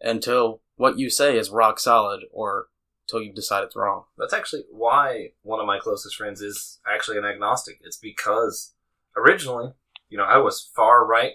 [0.01, 2.67] until what you say is rock solid, or
[3.03, 4.05] until you decide it's wrong.
[4.17, 7.81] That's actually why one of my closest friends is actually an agnostic.
[7.83, 8.73] It's because
[9.13, 9.73] originally,
[10.09, 11.33] you know, I was far right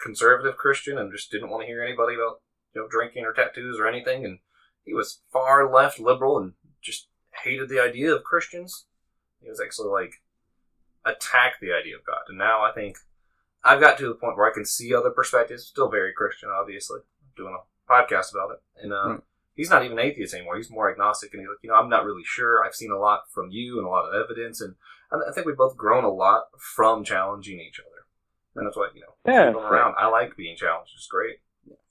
[0.00, 2.40] conservative Christian and just didn't want to hear anybody about
[2.72, 4.38] you know drinking or tattoos or anything, and
[4.84, 7.08] he was far left liberal and just
[7.42, 8.86] hated the idea of Christians.
[9.40, 10.22] He was actually like
[11.04, 12.98] attacked the idea of God, and now I think
[13.64, 15.66] I've got to the point where I can see other perspectives.
[15.66, 17.00] Still very Christian, obviously.
[17.36, 19.18] doing a podcast about it, and uh,
[19.54, 20.56] he's not even atheist anymore.
[20.56, 22.64] He's more agnostic, and he's like, you know, I'm not really sure.
[22.64, 24.74] I've seen a lot from you and a lot of evidence, and
[25.12, 28.06] I I think we've both grown a lot from challenging each other,
[28.56, 29.94] and that's why you know, Yeah, keep them around.
[29.98, 30.92] I like being challenged.
[30.96, 31.36] It's great.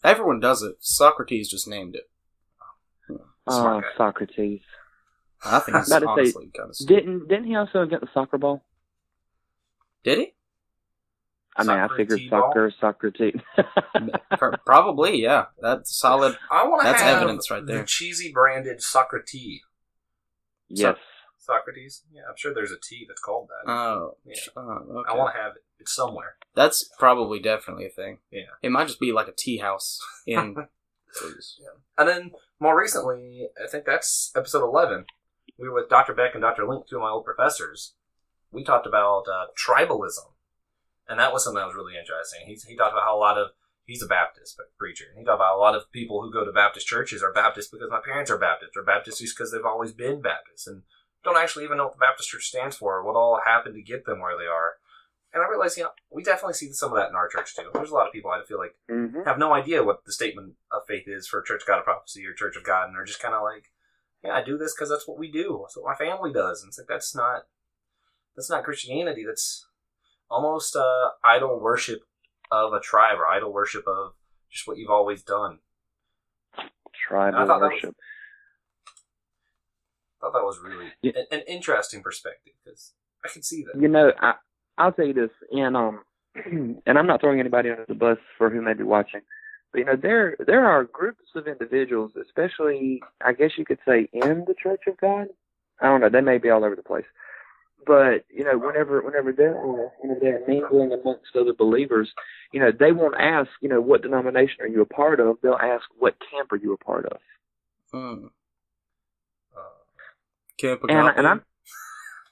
[0.04, 0.76] Everyone does it.
[0.80, 2.10] Socrates just named it.
[3.48, 4.62] Oh, Socrates.
[5.46, 6.88] I think it's About to say, honestly kind of.
[6.88, 8.64] Didn't didn't he also invent the soccer ball?
[10.04, 10.34] Did he?
[11.56, 12.40] I mean, I Soccer figured T-ball?
[12.52, 13.42] soccer, Socrates.
[14.66, 15.46] Probably, yeah.
[15.62, 16.38] That's solid.
[16.52, 17.80] I want to That's have evidence right there.
[17.80, 19.62] the cheesy branded Socrates.
[20.70, 20.98] yes.
[21.38, 22.04] Socrates?
[22.12, 23.70] Yeah, I'm sure there's a tea that's called that.
[23.70, 24.36] Oh, Yeah.
[24.56, 25.10] uh, okay.
[25.12, 25.64] I want to have it.
[25.78, 26.36] It's somewhere.
[26.56, 28.20] That's probably definitely a thing.
[28.32, 28.44] Yeah.
[28.62, 30.56] It might just be like a tea house in.
[31.20, 31.60] Please.
[31.98, 35.06] And then more recently, I think that's episode 11.
[35.60, 36.14] We were with Dr.
[36.14, 36.66] Beck and Dr.
[36.68, 37.94] Link, two of my old professors.
[38.52, 40.32] We talked about uh, tribalism.
[41.14, 42.42] And that was something that was really interesting.
[42.48, 43.54] He, he talked about how a lot of,
[43.86, 45.06] he's a Baptist preacher.
[45.14, 47.72] And he talked about a lot of people who go to Baptist churches are Baptist
[47.72, 50.66] because my parents are Baptist, or Baptist just because they've always been Baptist.
[50.66, 50.82] And
[51.24, 53.84] don't actually even know what the Baptist church stands for, or what all happened to
[53.84, 54.82] get them where they are.
[55.34, 57.70] And I realized, you know, we definitely see some of that in our church too.
[57.76, 60.56] There's a lot of people I feel like hmm have no idea what the statement
[60.72, 63.06] of faith is for Church of God of Prophecy or Church of God, and they're
[63.06, 63.72] just kind of like,
[64.24, 65.62] "Yeah, I do this because that's what we do.
[65.62, 67.44] That's what my family does." And it's like that's not
[68.36, 69.24] that's not Christianity.
[69.26, 69.68] That's
[70.34, 72.02] almost uh, idol worship
[72.52, 74.14] of a tribe or idol worship of
[74.52, 75.60] just what you've always done.
[77.08, 77.96] Tribal I thought that was- worship.
[80.22, 81.14] I thought that was really Yeah.
[81.18, 82.94] an, an interesting perspective because
[83.26, 83.80] I can see that.
[83.82, 84.36] You know, I
[84.78, 86.04] I'll tell you this, and um,
[86.46, 89.22] and I'm not throwing anybody under the bus for who may be watching,
[89.72, 94.08] but you know, there there are groups of individuals, especially I guess you could say
[94.14, 95.28] in the Church of God.
[95.82, 97.06] I don't know, they may be all over the place,
[97.86, 102.12] but you know, whenever whenever they're uh, whenever they're mingling amongst other believers,
[102.52, 105.38] you know, they won't ask, you know, what denomination are you a part of?
[105.42, 107.18] They'll ask, what camp are you a part of?
[107.92, 108.26] Hmm.
[109.56, 109.62] Uh,
[110.58, 111.14] Camp Agape.
[111.18, 111.42] and I'm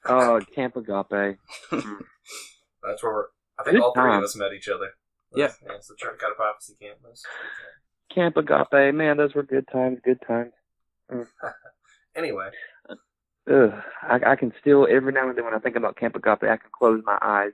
[0.05, 1.37] oh, Camp Agape.
[2.83, 3.27] that's where
[3.59, 4.17] I think Good all three time.
[4.19, 4.91] of us met each other.
[5.35, 5.51] Yeah.
[5.65, 7.23] yeah it's the Church of God of Prophecy campus.
[8.13, 10.51] Camp Agape, man, those were good times, good times.
[12.13, 12.49] Anyway,
[13.51, 13.71] Ugh,
[14.03, 16.57] I, I can still every now and then when I think about Camp Agape, I
[16.57, 17.51] can close my eyes,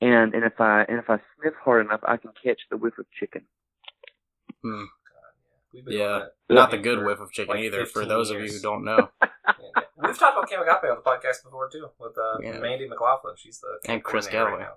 [0.00, 2.98] and and if I and if I sniff hard enough, I can catch the whiff
[2.98, 3.42] of chicken.
[4.62, 4.84] Hmm.
[5.72, 6.26] been Yeah.
[6.48, 7.84] Not the good whiff of chicken like either.
[7.86, 9.82] For 15 those of you who don't know, Yeah.
[9.96, 12.58] We've talked about Camp Agape on the podcast before too, with uh, Yeah.
[12.60, 13.34] Mandy McLaughlin.
[13.36, 14.58] She's the And Chris Galloway.
[14.62, 14.68] right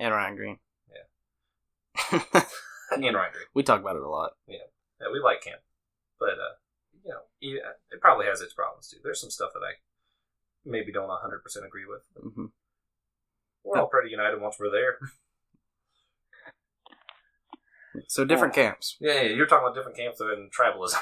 [0.00, 0.58] and Ryan Green.
[0.90, 2.10] Yeah.
[2.92, 3.46] and Ryan Green.
[3.54, 4.32] we talk about it a lot.
[4.48, 4.58] Yeah,
[5.12, 5.60] we like camp,
[6.18, 6.54] but uh,
[7.04, 8.98] you know, it probably has its problems too.
[9.02, 9.72] There's some stuff that I
[10.64, 12.02] maybe don't 100 percent agree with.
[12.14, 12.46] But hmm
[13.64, 14.98] we're all pretty united once we're there.
[18.08, 18.96] So different camps.
[19.00, 20.98] yeah, yeah, you're talking about different camps and tribalism.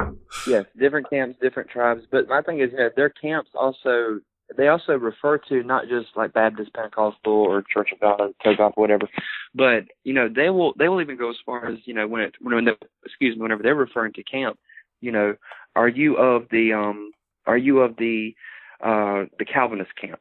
[0.46, 2.02] Yes, different camps, different tribes.
[2.10, 4.20] But my thing is, you know, their camps also
[4.56, 8.76] they also refer to not just like Baptist, Pentecostal, or Church of God, or Togoth,
[8.76, 9.08] whatever,
[9.54, 12.22] but you know they will they will even go as far as you know when
[12.22, 12.72] it when they,
[13.04, 14.58] excuse me whenever they're referring to camp,
[15.00, 15.36] you know,
[15.76, 17.12] are you of the um
[17.46, 18.34] are you of the
[18.82, 20.20] uh the Calvinist camp?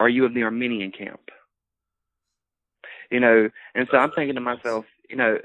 [0.00, 1.20] Are you of the Arminian camp?
[3.10, 5.38] You know, and so I'm thinking to myself, you know,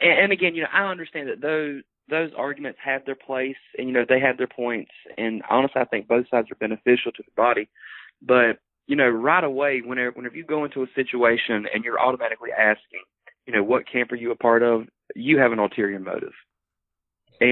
[0.00, 3.88] and, and again, you know, I understand that those those arguments have their place, and
[3.88, 7.22] you know they have their points, and honestly, I think both sides are beneficial to
[7.22, 7.68] the body.
[8.20, 12.50] But you know, right away, whenever whenever you go into a situation and you're automatically
[12.52, 13.02] asking,
[13.46, 14.86] you know, what camp are you a part of?
[15.14, 16.32] You have an ulterior motive,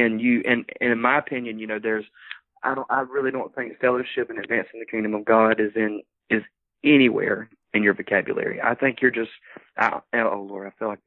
[0.01, 2.05] and you and, and in my opinion, you know, there's
[2.63, 6.03] I don't I really don't think fellowship and advancing the kingdom of God is in
[6.31, 6.43] is
[6.85, 8.61] anywhere in your vocabulary.
[8.61, 9.31] I think you're just
[9.77, 11.01] I, oh Lord, I feel like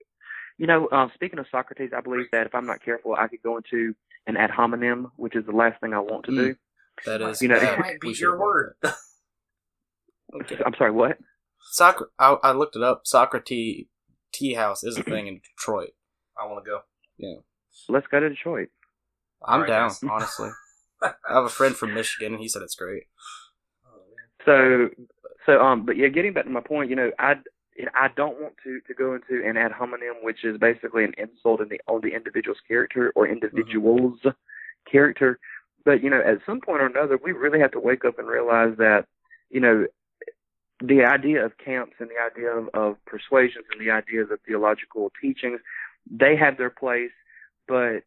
[0.58, 3.42] you know, uh, speaking of Socrates, I believe that if I'm not careful, I could
[3.44, 3.94] go into
[4.26, 6.36] an ad hominem, which is the last thing I want to Mm.
[6.38, 6.56] do.
[7.06, 7.42] That is.
[7.42, 8.76] You know- that might be your word.
[10.34, 10.58] Okay.
[10.66, 11.18] I'm sorry, what?
[11.72, 12.10] Soccer.
[12.20, 13.02] I, I looked it up.
[13.06, 13.86] Socrates
[14.34, 15.92] Tea House is a thing in Detroit.
[16.40, 16.80] I want to go.
[17.18, 17.36] Yeah.
[17.90, 18.70] Let's go to Detroit.
[19.44, 20.04] I'm Alright, down, guys.
[20.10, 20.50] honestly.
[21.02, 23.04] I have a friend from Michigan, and he said it's great.
[24.46, 24.90] So,
[25.46, 27.36] so um, but yeah, getting back to my point, you know, I
[27.94, 31.62] I don't want to to go into an ad hominem, which is basically an insult
[31.62, 34.20] in the on the individual's character or individual's
[34.90, 35.40] character.
[35.84, 38.28] But you know, at some point or another, we really have to wake up and
[38.28, 39.06] realize that,
[39.50, 39.86] you know,
[40.82, 45.12] the idea of camps and the idea of, of persuasions and the ideas of theological
[45.22, 45.60] teachings,
[46.10, 47.12] they have their place.
[47.68, 48.04] But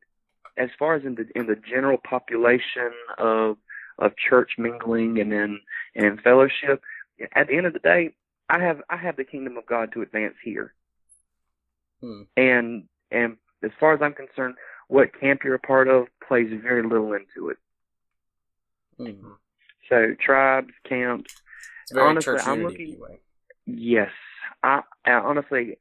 [0.58, 3.56] as far as in the in the general population of
[3.98, 5.58] of church mingling and in
[5.94, 6.82] and fellowship,
[7.34, 8.10] at the end of the day,
[8.48, 10.74] I have I have the kingdom of God to advance here.
[12.00, 12.22] Hmm.
[12.36, 14.54] And and as far as I'm concerned,
[14.88, 17.56] what camp you're a part of plays very little into it.
[19.00, 19.20] Mm.
[19.88, 21.32] So tribes, camps,
[21.82, 23.20] It's very Honestly, church I'm looking- anyway.
[23.66, 24.10] yes.
[24.62, 25.78] I, I honestly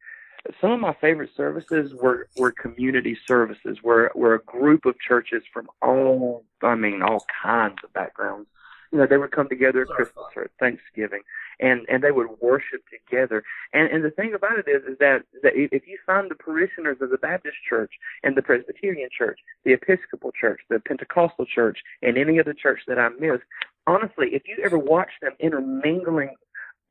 [0.61, 5.43] some of my favorite services were were community services, where where a group of churches
[5.53, 8.47] from all I mean all kinds of backgrounds,
[8.91, 11.21] you know, they would come together at Christmas or at Thanksgiving,
[11.59, 13.43] and and they would worship together.
[13.73, 16.35] And and the thing about it is is that that if if you find the
[16.35, 17.91] parishioners of the Baptist church
[18.23, 22.99] and the Presbyterian church, the Episcopal church, the Pentecostal church, and any other church that
[22.99, 23.39] I miss,
[23.85, 26.35] honestly, if you ever watch them intermingling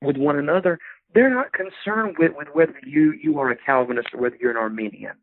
[0.02, 0.78] with one another,
[1.14, 4.56] they're not concerned with, with whether you, you are a Calvinist or whether you're an
[4.56, 5.14] Arminian.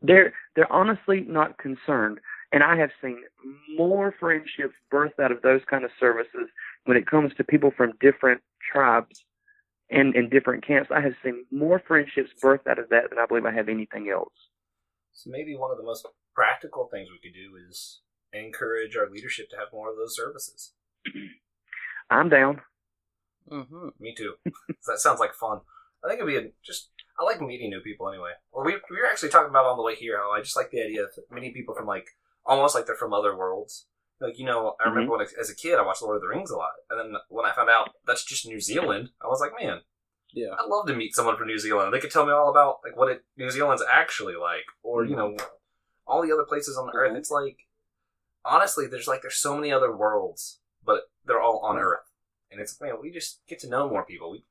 [0.00, 2.18] They're they're honestly not concerned.
[2.50, 3.22] And I have seen
[3.76, 6.48] more friendships birth out of those kind of services
[6.84, 8.42] when it comes to people from different
[8.72, 9.24] tribes
[9.90, 10.90] and, and different camps.
[10.94, 14.10] I have seen more friendships birth out of that than I believe I have anything
[14.12, 14.34] else.
[15.12, 18.00] So maybe one of the most practical things we could do is
[18.32, 20.72] encourage our leadership to have more of those services.
[22.10, 22.60] I'm down.
[23.50, 23.88] Mm-hmm.
[24.00, 24.34] Me too.
[24.86, 25.60] that sounds like fun.
[26.04, 26.90] I think it'd be a, just.
[27.20, 28.30] I like meeting new people anyway.
[28.52, 30.70] Or we we were actually talking about on the way here how I just like
[30.70, 32.06] the idea of meeting people from like
[32.46, 33.86] almost like they're from other worlds.
[34.20, 36.50] Like you know, I remember when as a kid I watched Lord of the Rings
[36.50, 39.52] a lot, and then when I found out that's just New Zealand, I was like,
[39.60, 39.80] man,
[40.32, 40.54] Yeah.
[40.58, 41.92] I'd love to meet someone from New Zealand.
[41.92, 45.14] They could tell me all about like what it, New Zealand's actually like, or you
[45.16, 45.36] know,
[46.06, 47.12] all the other places on the Earth.
[47.12, 47.18] Mhm.
[47.18, 47.58] It's like
[48.44, 52.10] honestly, there's like there's so many other worlds, but they're all on Earth,
[52.52, 54.30] and it's man, we just get to know more people.
[54.30, 54.44] We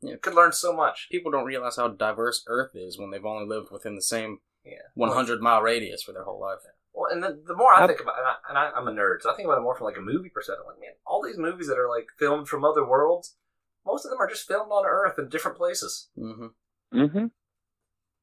[0.00, 0.16] Yeah.
[0.16, 1.08] could learn so much.
[1.10, 4.78] People don't realize how diverse Earth is when they've only lived within the same Yeah,
[4.94, 6.60] 100 mile radius for their whole life.
[6.92, 8.92] Well, and the, the more I I- think about, and, I, and I, I'm a
[8.92, 10.64] nerd, so I think about it more from like a movie perspective.
[10.66, 13.36] Like, man, all these movies that are like filmed from other worlds,
[13.84, 16.08] most of them are just filmed on Earth in different places.
[16.16, 16.98] Mm-hmm.
[16.98, 17.26] Mm-hmm.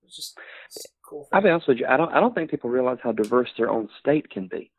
[0.03, 1.27] It's just it's a cool.
[1.31, 1.47] I'll Thing.
[1.47, 1.85] be honest with you.
[1.87, 2.11] I don't.
[2.13, 4.71] I don't think people realize how diverse their own state can be.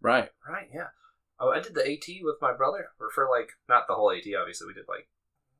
[0.00, 0.30] Right.
[0.48, 0.68] Right?
[0.74, 0.88] Yeah.
[1.40, 4.24] Oh, I did the AT with my brother, or for like not the whole AT.
[4.40, 5.08] Obviously, we did like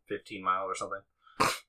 [0.08, 1.00] 15 miles or something.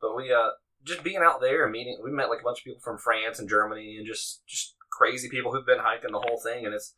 [0.01, 0.51] But we uh
[0.83, 3.39] just being out there and meeting, we met like a bunch of people from France
[3.39, 6.93] and Germany, and just just crazy people who've been hiking the whole thing, and it's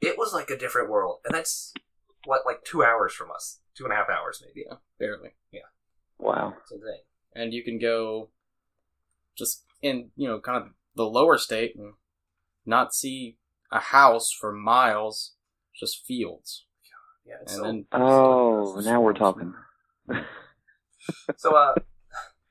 [0.00, 1.72] it was like a different world, and that's
[2.24, 4.66] what like two hours from us, two and a half hours maybe.
[4.68, 4.76] Yeah.
[4.98, 5.30] Barely.
[5.50, 5.60] Yeah.
[6.18, 6.54] Wow.
[6.62, 7.02] It's insane.
[7.34, 8.28] And you can go
[9.36, 11.94] just in, you know, kind of the lower state and
[12.66, 13.36] not see
[13.70, 15.32] a house for miles,
[15.78, 16.66] just fields.
[17.26, 17.34] Yeah.
[17.42, 19.54] It's And so, then Oh, now we're talking.
[21.36, 21.74] so uh,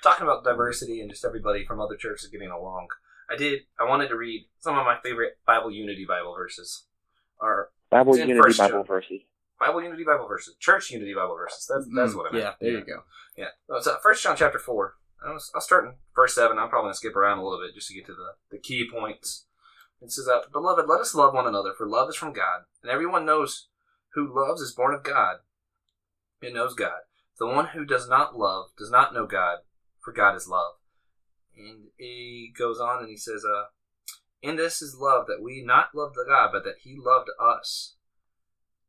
[0.03, 2.87] talking about diversity and just everybody from other churches getting along.
[3.29, 3.61] I did.
[3.79, 6.85] I wanted to read some of my favorite Bible Unity Bible verses.
[7.39, 8.85] Or Bible Unity First Bible John.
[8.85, 9.21] verses.
[9.59, 11.69] Bible Unity Bible verses, Church Unity Bible verses.
[11.71, 12.45] That's that's what I meant.
[12.45, 13.03] Yeah, there you go.
[13.37, 13.49] Yeah.
[13.69, 14.95] It's uh, First John chapter four.
[15.23, 16.57] I'll, I'll start in verse seven.
[16.57, 18.89] I'm probably gonna skip around a little bit just to get to the, the key
[18.91, 19.45] points.
[20.01, 22.91] It says, uh, "Beloved, let us love one another, for love is from God, and
[22.91, 23.67] everyone knows
[24.13, 25.41] who loves is born of God.
[26.41, 27.01] It knows God.
[27.37, 29.59] The one who does not love does not know God,
[29.99, 30.75] for God is love."
[31.55, 33.67] And he goes on and he says, "Uh,
[34.41, 37.95] in this is love that we not loved the God, but that He loved us."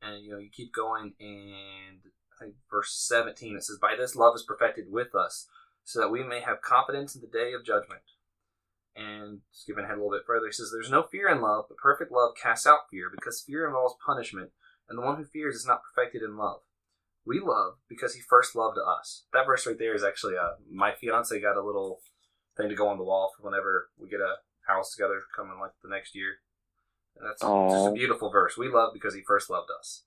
[0.01, 2.01] And you know, you keep going, and
[2.43, 5.47] I think verse 17 it says, By this love is perfected with us,
[5.85, 8.03] so that we may have confidence in the day of judgment.
[8.95, 11.79] And skipping ahead a little bit further, he says, There's no fear in love, but
[11.79, 14.51] perfect love casts out fear, because fear involves punishment,
[14.89, 16.61] and the one who fears is not perfected in love.
[17.25, 19.25] We love because he first loved us.
[19.33, 22.01] That verse right there is actually uh, my fiance got a little
[22.57, 25.71] thing to go on the wall for whenever we get a house together coming like
[25.83, 26.39] the next year.
[27.17, 28.57] And that's just a beautiful verse.
[28.57, 30.05] We love because he first loved us.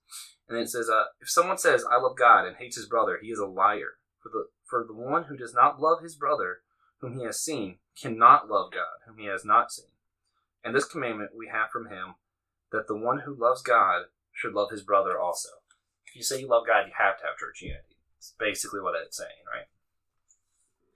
[0.48, 3.18] And then it says, uh, if someone says, I love God and hates his brother,
[3.20, 3.98] he is a liar.
[4.20, 6.58] For the, for the one who does not love his brother,
[7.00, 9.86] whom he has seen, cannot love God, whom he has not seen.
[10.64, 12.14] And this commandment we have from him,
[12.72, 15.48] that the one who loves God should love his brother also.
[16.06, 17.96] If you say you love God, you have to have church unity.
[18.18, 19.66] It's basically what it's saying, right?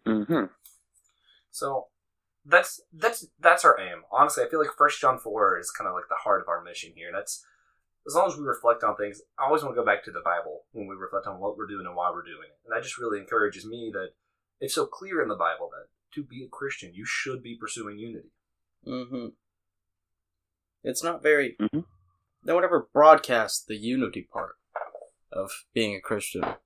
[0.06, 0.52] Mm-hmm.
[1.50, 1.86] So
[2.44, 4.02] that's that's that's our aim.
[4.10, 6.62] Honestly, I feel like First John four is kind of like the heart of our
[6.62, 7.10] mission here.
[7.12, 7.44] That's
[8.06, 9.20] as long as we reflect on things.
[9.38, 11.66] I always want to go back to the Bible when we reflect on what we're
[11.66, 14.10] doing and why we're doing it, and that just really encourages me that
[14.60, 17.98] it's so clear in the Bible that to be a Christian, you should be pursuing
[17.98, 18.30] unity.
[18.86, 19.28] Mm-hmm.
[20.82, 21.56] It's not very.
[21.60, 21.84] Mhm.
[22.42, 24.56] No one ever broadcasts the unity part
[25.30, 26.42] of being a Christian.
[26.42, 26.58] At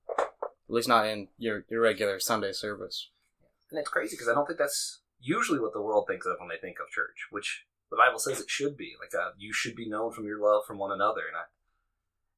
[0.69, 3.09] least not in your, your regular Sunday service.
[3.69, 6.49] And it's crazy because I don't think that's usually what the world thinks of when
[6.49, 8.93] they think of church, which the Bible says it should be.
[8.99, 11.21] Like, uh, you should be known from your love from one another.
[11.27, 11.43] And I,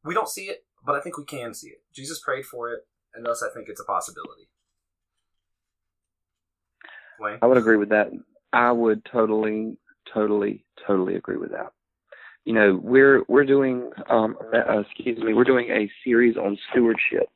[0.04, 1.84] we don't see it, but I think we can see it.
[1.94, 4.50] Jesus prayed for it, and thus I think it's a possibility.
[7.20, 7.40] Wayne?
[7.42, 8.12] I would agree with that.
[8.54, 9.78] I would totally,
[10.14, 11.72] totally, totally agree with that.
[12.46, 17.28] You know, we're we're doing, um, uh, excuse me, we're doing a series on stewardship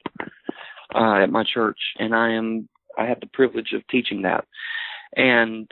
[0.95, 4.45] uh, at my church, and I am I have the privilege of teaching that.
[5.15, 5.69] And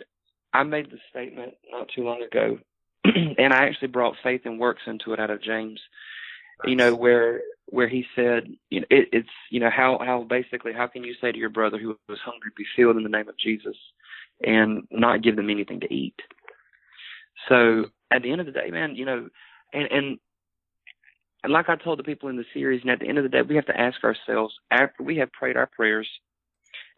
[0.53, 2.59] I made the statement not too long ago,
[3.05, 5.79] and I actually brought faith and works into it out of James.
[6.65, 10.73] You know where where he said, you know, it, it's you know how how basically
[10.73, 13.29] how can you say to your brother who was hungry, be filled in the name
[13.29, 13.77] of Jesus,
[14.41, 16.15] and not give them anything to eat.
[17.47, 19.29] So at the end of the day, man, you know,
[19.73, 20.19] and and
[21.43, 23.29] and like I told the people in the series, and at the end of the
[23.29, 26.07] day, we have to ask ourselves after we have prayed our prayers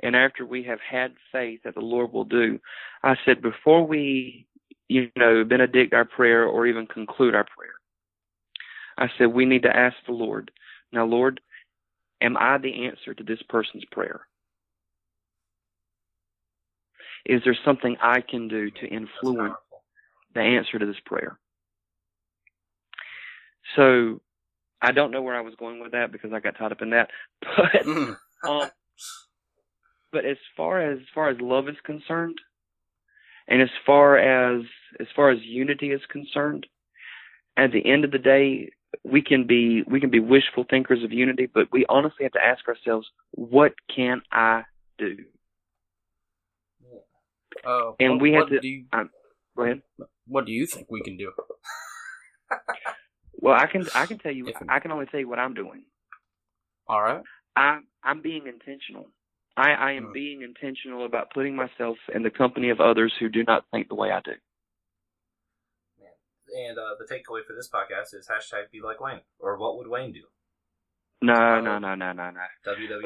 [0.01, 2.59] and after we have had faith that the Lord will do.
[3.03, 4.47] I said, before we,
[4.87, 7.73] you know, benedict our prayer or even conclude our prayer,
[8.97, 10.51] I said, we need to ask the Lord,
[10.91, 11.39] now, Lord,
[12.21, 14.21] am I the answer to this person's prayer?
[17.26, 19.55] Is there something I can do to influence
[20.34, 21.38] the answer to this prayer?
[23.76, 24.22] So
[24.82, 26.91] I don't know where I was going with that because I got tied up in
[26.91, 27.09] that.
[27.55, 28.17] But Mm.
[28.47, 28.69] um,
[30.11, 32.38] but as far as, as far as love is concerned,
[33.47, 34.63] and as far as
[34.99, 36.65] as far as unity is concerned,
[37.57, 38.72] at the end of the day,
[39.03, 42.45] we can be we can be wishful thinkers of unity, but we honestly have to
[42.45, 44.63] ask ourselves, what can I
[44.97, 45.17] do?
[47.65, 48.85] Uh, And what, we have what to- Do you,
[49.55, 49.81] Go ahead.
[50.27, 51.31] what do you think we can do?
[53.43, 55.55] Well, I can I can tell you If- I can only tell you what I'm
[55.55, 55.83] doing.
[56.87, 57.23] All right.
[57.55, 59.07] I'm I'm being intentional.
[59.57, 60.13] I, I am Mm.
[60.13, 63.95] being intentional about putting myself in the company of others who do not think the
[63.95, 64.33] way I do.
[66.53, 69.21] And uh, the takeaway for this podcast is hashtag be like Wayne.
[69.39, 70.21] Or what would Wayne do?
[71.21, 72.41] No, no, no, no, no, no.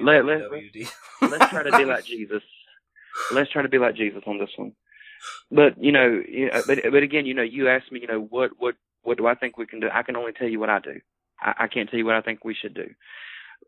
[0.01, 0.51] Let- let-
[1.21, 2.43] Let's try to be like Jesus.
[3.33, 4.73] Let's try to be like Jesus on this one.
[5.51, 8.21] But you know, you know, but but again, you know, you asked me, you know,
[8.21, 9.87] what what what do I think we can do?
[9.93, 10.99] I can only tell you what I do.
[11.39, 12.87] I, I can't tell you what I think we should do.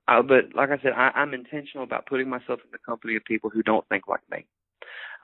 [0.08, 3.26] Uh, but like I said, I, I'm intentional about putting myself in the company of
[3.26, 4.45] people who don't think like me.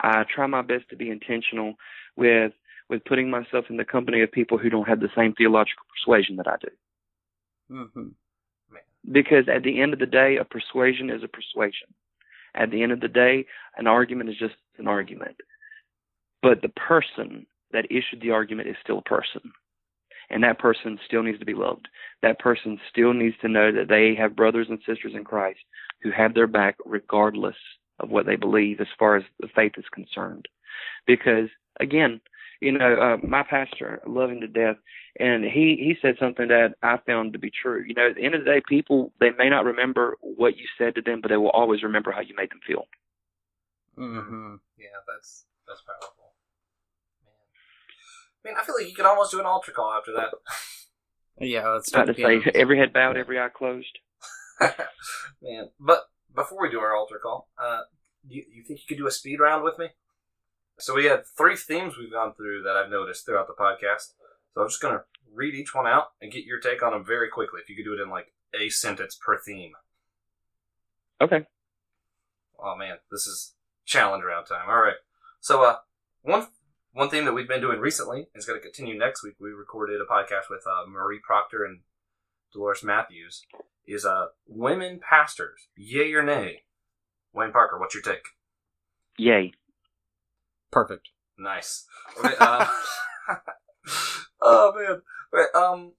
[0.01, 1.75] I try my best to be intentional
[2.15, 2.51] with
[2.89, 6.35] with putting myself in the company of people who don't have the same theological persuasion
[6.35, 7.75] that I do.
[7.75, 8.07] Mm-hmm.
[9.11, 11.87] Because at the end of the day, a persuasion is a persuasion.
[12.55, 13.45] At the end of the day,
[13.77, 15.37] an argument is just an argument.
[16.41, 19.51] But the person that issued the argument is still a person.
[20.29, 21.87] And that person still needs to be loved.
[22.21, 25.59] That person still needs to know that they have brothers and sisters in Christ
[26.01, 27.55] who have their back regardless
[27.99, 30.47] of what they believe as far as the faith is concerned.
[31.05, 31.49] Because
[31.79, 32.21] again,
[32.63, 34.77] you know, uh, my pastor, I love him to death,
[35.19, 37.83] and he he said something that I found to be true.
[37.85, 40.65] You know, at the end of the day, people they may not remember what you
[40.77, 42.85] said to them, but they will always remember how you made them feel.
[43.97, 44.55] Mm-hmm.
[44.77, 46.33] Yeah, that's that's powerful.
[48.43, 48.53] Man.
[48.53, 50.31] Man, I feel like you could almost do an altar call after that.
[51.39, 53.97] Yeah, let's About start to say, every head bowed, every eye closed.
[55.41, 56.03] Man, but
[56.35, 57.81] before we do our altar call, uh,
[58.27, 59.87] you, you think you could do a speed round with me?
[60.79, 64.13] So we had three themes we've gone through that I've noticed throughout the podcast.
[64.53, 65.03] So I'm just gonna
[65.33, 67.59] read each one out and get your take on them very quickly.
[67.61, 69.73] If you could do it in like a sentence per theme.
[71.21, 71.45] Okay.
[72.59, 73.53] Oh man, this is
[73.85, 74.69] challenge round time.
[74.69, 74.95] All right.
[75.39, 75.77] So uh,
[76.21, 76.47] one
[76.93, 79.35] one thing that we've been doing recently and is going to continue next week.
[79.39, 81.79] We recorded a podcast with uh, Marie Proctor and
[82.53, 83.43] Dolores Matthews.
[83.85, 86.61] Is uh women pastors, yay or nay?
[87.33, 88.23] Wayne Parker, what's your take?
[89.17, 89.51] Yay.
[90.73, 91.09] Perfect.
[91.37, 91.85] Nice.
[92.19, 92.67] Okay, uh,
[94.41, 95.01] oh man.
[95.31, 95.93] Right, um,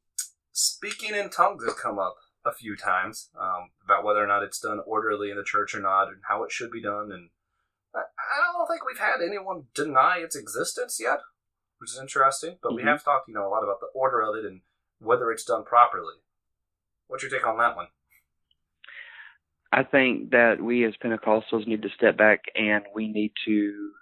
[0.53, 2.15] speaking in tongues has come up
[2.45, 5.81] a few times um, about whether or not it's done orderly in the church or
[5.81, 7.11] not, and how it should be done.
[7.11, 7.31] And
[7.95, 11.19] I, I don't think we've had anyone deny its existence yet,
[11.79, 12.59] which is interesting.
[12.63, 12.87] But we Mhm.
[12.89, 14.61] have talked, you know, a lot about the order of it and
[15.01, 16.15] whether it's done properly.
[17.09, 17.89] What's your take on that one?
[19.73, 23.93] I think that we as Pentecostals need to step back and we need to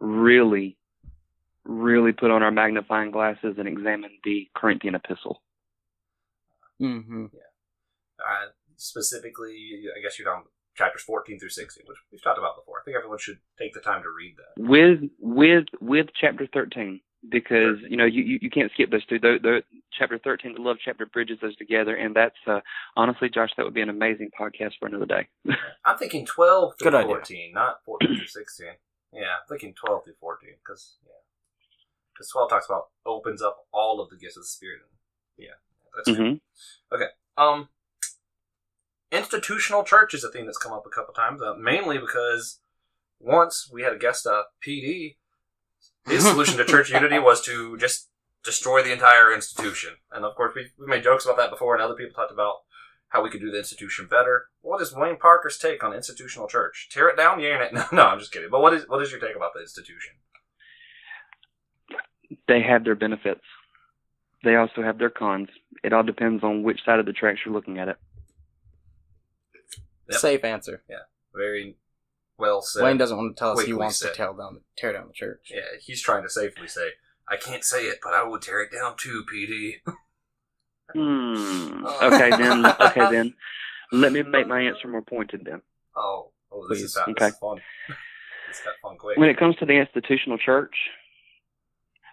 [0.00, 0.76] really,
[1.64, 5.42] really put on our magnifying glasses and examine the Corinthian epistle.
[6.80, 7.26] Mm-hmm.
[7.26, 8.46] Uh,
[8.76, 10.44] specifically, I guess you're on
[10.76, 12.80] chapters 14 through 16, which we've talked about before.
[12.80, 14.68] I think everyone should take the time to read that.
[14.68, 19.18] with with with chapter 13 because you know you, you you can't skip those two
[19.18, 22.60] the, the chapter 13 the love chapter bridges those together and that's uh
[22.96, 25.28] honestly josh that would be an amazing podcast for another day
[25.84, 27.08] I'm thinking 12 through Good idea.
[27.08, 28.68] 14, not 14 through 16.
[29.12, 31.12] Yeah, I'm thinking 12 through 14, because, yeah.
[32.14, 34.80] Because 12 talks about, opens up all of the gifts of the Spirit.
[35.36, 35.58] Yeah,
[35.96, 36.40] that's good.
[36.88, 37.68] hmm Um,
[39.10, 42.60] institutional church is a theme that's come up a couple times, uh, mainly because
[43.18, 45.16] once we had a guest, uh, PD.
[46.06, 48.08] His solution to church unity was to just
[48.42, 49.90] destroy the entire institution.
[50.12, 52.56] And of course, we we made jokes about that before, and other people talked about
[53.10, 54.46] how we could do the institution better.
[54.62, 56.88] What is Wayne Parker's take on institutional church?
[56.90, 57.48] Tear it down, yeah?
[57.48, 57.68] or nay?
[57.72, 58.48] No, no, I'm just kidding.
[58.50, 60.14] But what is what is your take about the institution?
[62.48, 63.42] They have their benefits.
[64.44, 65.48] They also have their cons.
[65.82, 67.96] It all depends on which side of the tracks you're looking at it.
[70.10, 70.20] Yep.
[70.20, 70.82] Safe answer.
[70.88, 71.76] Yeah, very
[72.38, 72.84] well said.
[72.84, 74.10] Wayne doesn't want to tell us he wants said.
[74.10, 75.50] to tear down tear down the church.
[75.52, 76.90] Yeah, he's trying to safely say,
[77.28, 79.74] I can't say it, but I would tear it down too, PD.
[80.94, 81.86] Hmm.
[82.02, 82.66] Okay then.
[82.66, 83.34] Okay then.
[83.92, 85.62] Let me make my answer more pointed then.
[85.96, 87.10] Oh, oh, this is, fun.
[87.10, 87.26] Okay.
[87.26, 87.60] this is fun.
[88.48, 89.18] This got fun quick.
[89.18, 90.74] When it comes to the institutional church,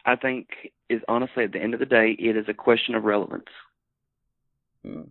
[0.05, 0.47] I think
[0.89, 3.49] is honestly at the end of the day, it is a question of relevance.
[4.83, 5.01] Hmm.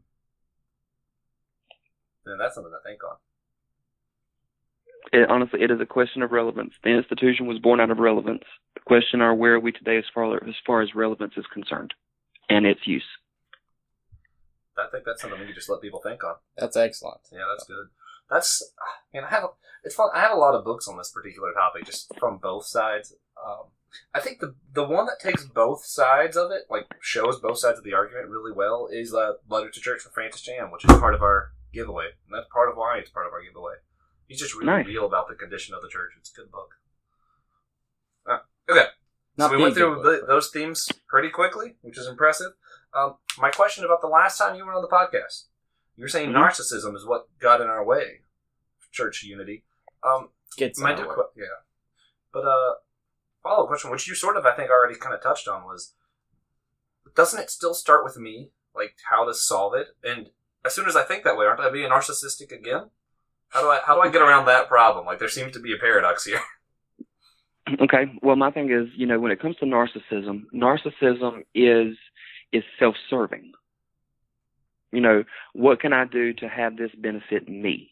[2.25, 3.17] Then that's something to think on.
[5.13, 6.73] It, honestly, it is a question of relevance.
[6.83, 8.43] The institution was born out of relevance.
[8.75, 11.95] The question are where are we today as far as far as relevance is concerned,
[12.49, 13.05] and its use.
[14.79, 16.35] I think that's something we can just let people think on.
[16.57, 17.21] That's excellent.
[17.33, 17.87] Yeah, that's good.
[18.31, 19.49] That's, I mean, I have a,
[19.85, 20.11] it's fun.
[20.15, 23.15] I have a lot of books on this particular topic, just from both sides.
[23.43, 23.67] Um,
[24.15, 27.79] I think the the one that takes both sides of it, like shows both sides
[27.79, 30.93] of the argument really well, is uh, "Letter to Church" from Francis Chan, which is
[30.99, 33.75] part of our giveaway, and that's part of why it's part of our giveaway.
[34.27, 34.87] He's just really Nice.
[34.87, 36.11] real about the condition of the church.
[36.19, 36.75] It's a good book.
[38.29, 38.87] Uh, okay,
[39.37, 42.53] Not so we went through book, the, those themes pretty quickly, which is impressive.
[42.97, 45.45] Um, my question about the last time you were on the podcast,
[45.97, 46.37] you were saying Mhm.
[46.37, 48.23] narcissism is what got in our way,
[48.93, 49.65] church unity.
[50.03, 51.27] Um, gets my in our new way.
[51.37, 51.47] yeah,
[52.33, 52.75] but uh,
[53.43, 55.95] follow up question, which you sort of I think already kind of touched on, was
[57.15, 59.89] doesn't it still start with me, like how to solve it?
[60.03, 60.31] And
[60.65, 62.91] as soon as I think that way, aren't I being narcissistic again?
[63.51, 65.05] How do I how do I get around that problem?
[65.07, 66.41] Like there seems to be a paradox here.
[67.81, 68.13] Okay.
[68.23, 71.97] Well, my thing is, you know, when it comes to narcissism, narcissism is
[72.57, 73.53] is self-serving.
[74.93, 77.91] You know, what can I do to have this benefit me?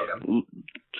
[0.00, 0.42] Okay.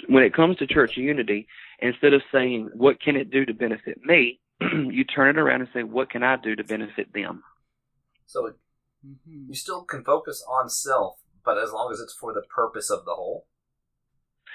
[0.08, 1.48] When it comes to church unity,
[1.80, 5.70] instead of saying what can it do to benefit me, you turn it around and
[5.74, 7.42] say what can I do to benefit them?
[8.26, 8.52] So
[9.04, 9.48] Mhm.
[9.48, 13.04] you still can focus on self, but as long as it's for the purpose of
[13.04, 13.46] the whole.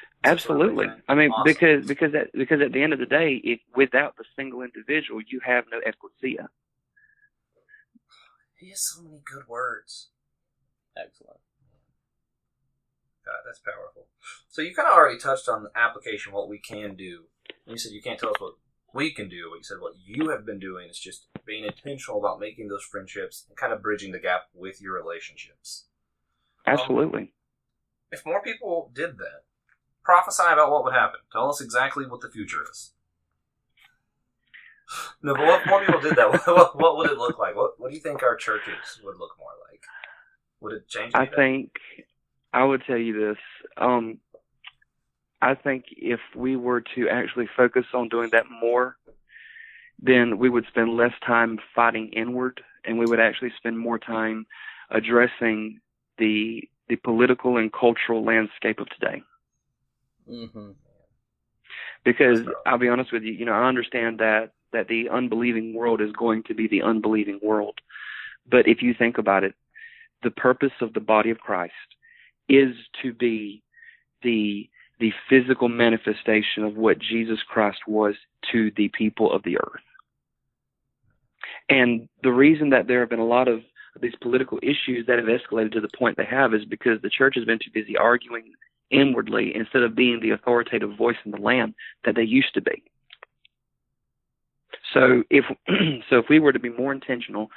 [0.01, 1.03] Is that sort of Absolutely.
[1.07, 1.43] I mean, Awesome.
[1.43, 5.21] because because at, because at the end of the day, if without the single individual,
[5.21, 6.49] you have no ecclesia.
[8.61, 10.09] He has so many good words.
[10.95, 11.39] Excellent.
[13.25, 14.05] God, that's powerful.
[14.49, 17.23] So you kind of already touched on the application, what we can do.
[17.65, 18.53] You said you can't tell us what
[18.93, 22.19] we can do, but you said what you have been doing is just being intentional
[22.19, 25.85] about making those friendships and kind of bridging the gap with your relationships.
[26.67, 27.33] Absolutely.
[28.11, 29.43] If more people did that,
[30.03, 31.21] prophesy about what would happen.
[31.31, 32.91] Tell us exactly what the future is.
[35.21, 36.29] No, but what if more people did that?
[36.29, 37.55] What, what, what would it look like?
[37.55, 39.81] What, what do you think our churches would look more like?
[40.61, 41.13] Would it change?
[41.15, 41.71] I think
[42.53, 43.37] I would tell you this.
[43.77, 44.19] Um,
[45.41, 48.97] I think if we were to actually focus on doing that more,
[49.99, 54.45] then we would spend less time fighting inward, and we would actually spend more time
[54.89, 55.79] addressing
[56.17, 59.23] the the political and cultural landscape of today.
[60.29, 60.71] Mm-hmm.
[62.03, 66.01] Because I'll be honest with you, you know, I understand that that the unbelieving world
[66.01, 67.79] is going to be the unbelieving world.
[68.49, 69.53] But if you think about it,
[70.23, 71.73] the purpose of the body of Christ
[72.47, 73.63] is to be
[74.23, 74.69] the
[74.99, 78.13] the physical manifestation of what Jesus Christ was
[78.51, 79.81] to the people of the earth.
[81.69, 83.61] And the reason that there have been a lot of
[83.99, 87.33] these political issues that have escalated to the point they have is because the church
[87.35, 88.53] has been too busy arguing
[88.91, 91.73] inwardly instead of being the authoritative voice in the land
[92.05, 92.83] that they used to be.
[94.93, 95.45] So if
[96.09, 97.49] so if we were to be more intentional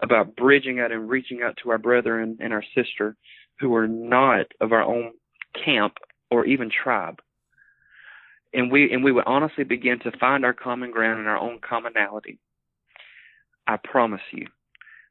[0.00, 3.16] about bridging out and reaching out to our brethren and our sister
[3.60, 5.12] who are not of our own
[5.64, 5.94] camp
[6.30, 7.20] or even tribe,
[8.52, 11.58] and we and we would honestly begin to find our common ground and our own
[11.60, 12.38] commonality,
[13.66, 14.46] I promise you,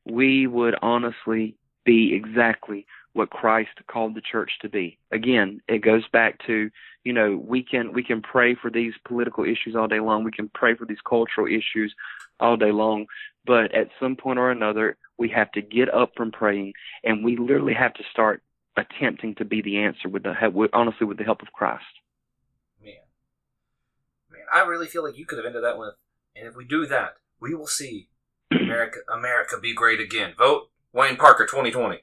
[0.05, 1.55] we would honestly
[1.85, 2.85] be exactly
[3.17, 4.99] what Christ called the church to be.
[5.11, 6.69] Again, it goes back to,
[7.03, 10.23] you know, we can we can pray for these political issues all day long.
[10.23, 11.93] We can pray for these cultural issues
[12.39, 13.07] all day long,
[13.45, 17.37] but at some point or another, we have to get up from praying and we
[17.37, 18.43] literally have to start
[18.77, 21.83] attempting to be the answer with the with, honestly with the help of Christ.
[22.83, 22.93] Man,
[24.31, 25.95] man, I really feel like you could have ended that with,
[26.35, 28.09] and if we do that, we will see
[28.51, 30.33] America, America be great again.
[30.37, 32.01] Vote Wayne Parker, twenty twenty.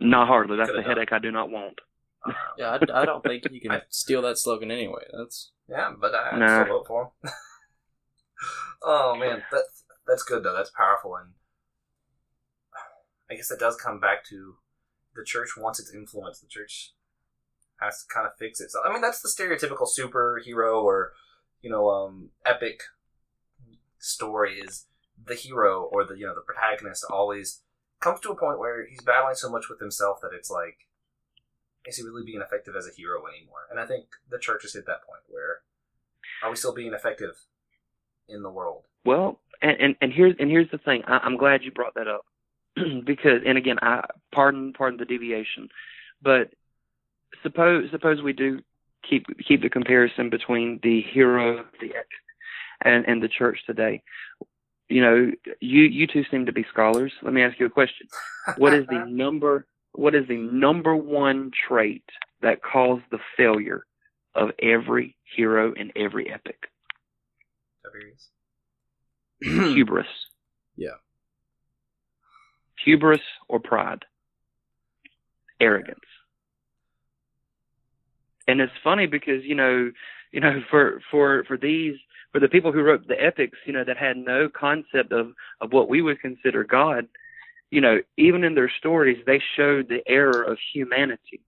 [0.00, 0.56] Not hardly.
[0.56, 0.96] That's Could the have done.
[0.96, 1.80] headache I do not want.
[2.58, 5.02] Yeah, I, I don't think you can steal that slogan anyway.
[5.12, 6.62] That's yeah, but I I'd Nah.
[6.64, 7.30] still vote for him.
[8.82, 10.54] oh man, that's that's good though.
[10.54, 11.32] That's powerful, and
[13.30, 14.56] I guess it does come back to
[15.14, 16.40] the church wants its influence.
[16.40, 16.92] The church
[17.80, 18.70] has to kind of fix it.
[18.70, 21.12] So I mean, that's the stereotypical superhero or
[21.60, 22.80] you know um, epic
[23.98, 24.86] story is
[25.26, 27.62] the hero or the you know the protagonist always
[28.00, 30.86] comes to a point where he's battling so much with himself that it's like
[31.86, 33.66] is he really being effective as a hero anymore?
[33.70, 35.60] And I think the church has hit that point where
[36.42, 37.36] are we still being effective
[38.28, 38.84] in the world?
[39.04, 41.02] Well, and and, and here's and here's the thing.
[41.06, 42.24] I, I'm glad you brought that up
[43.04, 45.68] because, and again, I pardon pardon the deviation,
[46.22, 46.50] but
[47.42, 48.60] suppose suppose we do
[49.08, 51.92] keep keep the comparison between the hero, the
[52.82, 54.02] and and the church today.
[54.88, 55.30] You know,
[55.60, 57.12] you you two seem to be scholars.
[57.22, 58.06] Let me ask you a question.
[58.58, 59.66] What is the number?
[59.92, 62.04] What is the number one trait
[62.42, 63.86] that caused the failure
[64.34, 66.68] of every hero in every epic?
[67.82, 68.28] Tiberius?
[69.74, 70.06] Hubris.
[70.76, 70.98] Yeah.
[72.84, 74.04] Hubris or pride.
[75.60, 76.00] Arrogance.
[78.46, 79.90] And it's funny because, you know,
[80.34, 81.94] you know, for, for, for these,
[82.32, 85.28] for the people who wrote the epics, you know, that had no concept of,
[85.60, 87.06] of what we would consider God,
[87.70, 91.40] you know, even in their stories, they showed the error of humanity.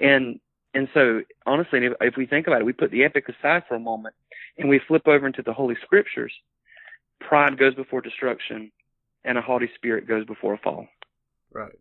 [0.00, 0.40] And,
[0.72, 3.74] and so honestly, if, if we think about it, we put the epic aside for
[3.74, 4.14] a moment
[4.56, 6.32] and we flip over into the Holy Scriptures,
[7.20, 8.72] pride goes before destruction
[9.26, 10.86] and a haughty spirit goes before a fall.
[11.52, 11.78] right.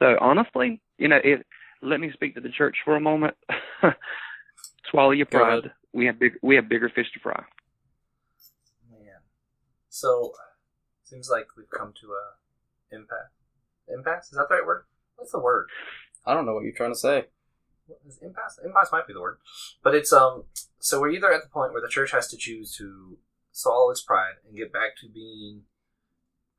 [0.00, 1.46] So honestly, you know, it,
[1.80, 3.36] let me speak to the church for a moment.
[4.90, 5.58] Swallow your pride.
[5.58, 5.72] ahead.
[5.92, 7.42] We have big, we have bigger fish to fry.
[8.90, 9.20] Man.
[9.88, 10.32] So
[11.04, 13.32] seems like we've come to a impasse.
[13.88, 14.24] Impasse?
[14.26, 14.84] Is that the right word?
[15.16, 15.66] What's the word?
[16.26, 17.26] I don't know what you're trying to say.
[17.86, 18.60] What is impasse?
[18.64, 19.38] Impasse might be the word.
[19.82, 20.44] But it's um
[20.78, 23.18] so we're either at the point where the church has to choose to
[23.52, 25.62] swallow its pride and get back to being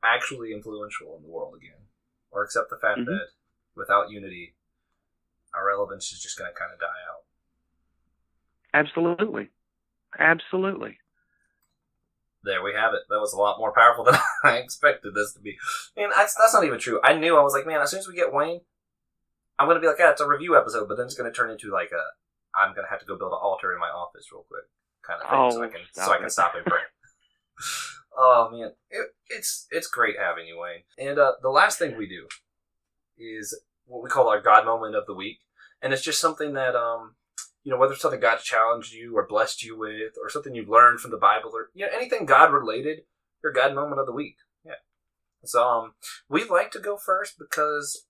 [0.02, 1.86] actually influential in the world again.
[2.32, 3.06] Or accept the fact Mhm.
[3.06, 3.28] that
[3.74, 4.54] without unity
[5.54, 7.24] our relevance is just gonna kinda die out.
[8.74, 9.48] Absolutely.
[10.18, 10.98] Absolutely.
[12.42, 13.02] There we have it.
[13.10, 15.58] That was a lot more powerful than I expected this to be.
[15.96, 17.00] And that's, that's not even true.
[17.04, 18.60] I knew I was like, man, as soon as we get Wayne,
[19.58, 21.70] I'm gonna be like, yeah, it's a review episode, but then it's gonna turn into
[21.70, 22.02] like a,
[22.58, 24.64] I'm gonna have to go build an altar in my office real quick,
[25.06, 26.80] kind of thing, so I Oh, can stop so I can stop and pray.
[28.16, 30.84] oh man, it, it's it's great having you, Wayne.
[30.98, 32.26] And uh, the last thing we do
[33.18, 35.40] is what we call our God moment of the week,
[35.82, 37.16] and it's just something that um,
[37.62, 40.68] you know, whether it's something God challenged you or blessed you with, or something you've
[40.68, 43.00] learned from the Bible, or you know, anything God related,
[43.42, 44.36] your God moment of the week.
[44.64, 44.72] Yeah.
[45.44, 45.92] So um,
[46.28, 48.06] we like to go first because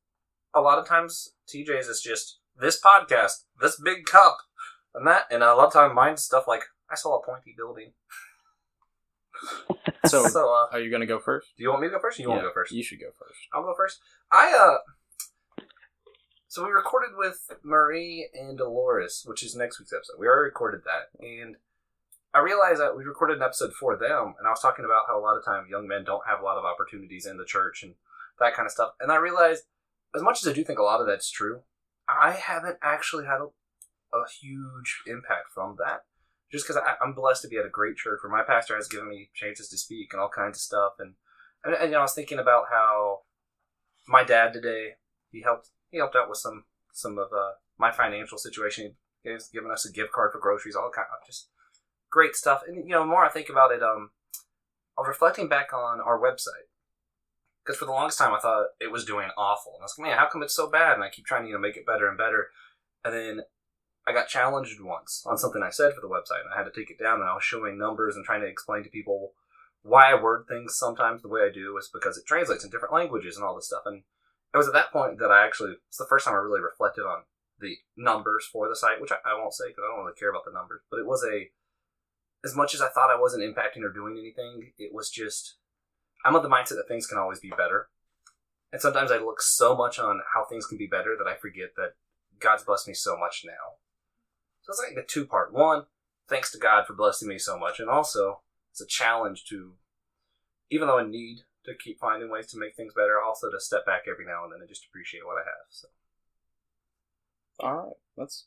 [0.54, 4.38] a lot of times TJ's is just this podcast, this big cup,
[4.94, 7.92] and that, and a lot of time mine's stuff like I saw a pointy building.
[10.06, 11.48] So, So uh, are you going to go first?
[11.56, 12.18] do you want me to go first?
[12.18, 12.72] Or you want to go first?
[12.72, 13.38] You should go first.
[13.52, 13.98] I'll go first.
[14.32, 14.78] I uh
[16.50, 20.16] so we recorded with Marie and Dolores, which is next week's episode.
[20.18, 21.54] We already recorded that, and
[22.34, 25.16] I realized that we recorded an episode for them, and I was talking about how
[25.16, 27.84] a lot of times young men don't have a lot of opportunities in the church
[27.84, 27.94] and
[28.40, 28.94] that kind of stuff.
[28.98, 29.62] And I realized,
[30.12, 31.60] as much as I do think a lot of that's true,
[32.08, 36.02] I haven't actually had a, a huge impact from that.
[36.50, 39.08] Just because I'm blessed to be at a great church where my pastor has given
[39.08, 41.14] me chances to speak and all kinds of stuff, and
[41.64, 43.20] and, and you know, I was thinking about how
[44.08, 44.94] my dad today
[45.30, 48.94] he helped he helped out with some some of uh, my financial situation.
[49.22, 51.48] He's given us a gift card for groceries, all kind of just
[52.10, 52.62] great stuff.
[52.66, 54.10] And you know, the more I think about it, um,
[54.96, 56.68] I was reflecting back on our website
[57.64, 60.08] because for the longest time I thought it was doing awful, and I was like,
[60.08, 60.94] man, how come it's so bad?
[60.94, 62.48] And I keep trying to you know make it better and better,
[63.04, 63.40] and then
[64.06, 66.78] I got challenged once on something I said for the website, and I had to
[66.78, 69.32] take it down, and I was showing numbers and trying to explain to people
[69.82, 72.94] why I word things sometimes the way I do is because it translates in different
[72.94, 73.82] languages and all this stuff.
[73.86, 74.02] And
[74.52, 77.02] it was at that point that I actually, it's the first time I really reflected
[77.02, 77.22] on
[77.60, 80.30] the numbers for the site, which I, I won't say because I don't really care
[80.30, 81.50] about the numbers, but it was a,
[82.44, 85.56] as much as I thought I wasn't impacting or doing anything, it was just,
[86.24, 87.88] I'm of the mindset that things can always be better.
[88.72, 91.70] And sometimes I look so much on how things can be better that I forget
[91.76, 91.94] that
[92.38, 93.76] God's blessed me so much now.
[94.62, 95.52] So it's like the two part.
[95.52, 95.84] One,
[96.28, 98.40] thanks to God for blessing me so much, and also
[98.70, 99.72] it's a challenge to,
[100.70, 103.84] even though I need to keep finding ways to make things better, also to step
[103.86, 105.66] back every now and then and just appreciate what I have.
[105.70, 105.88] So,
[107.60, 107.96] All right.
[108.16, 108.46] Let's.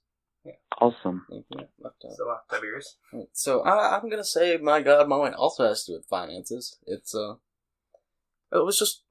[0.82, 1.26] Awesome.
[1.30, 2.12] Yeah, left out.
[2.18, 2.98] so uh, Tiberius,
[3.32, 6.78] So I, I'm gonna say my God my moment also has to do with finances.
[6.86, 7.36] It's uh,
[8.52, 9.04] it was just,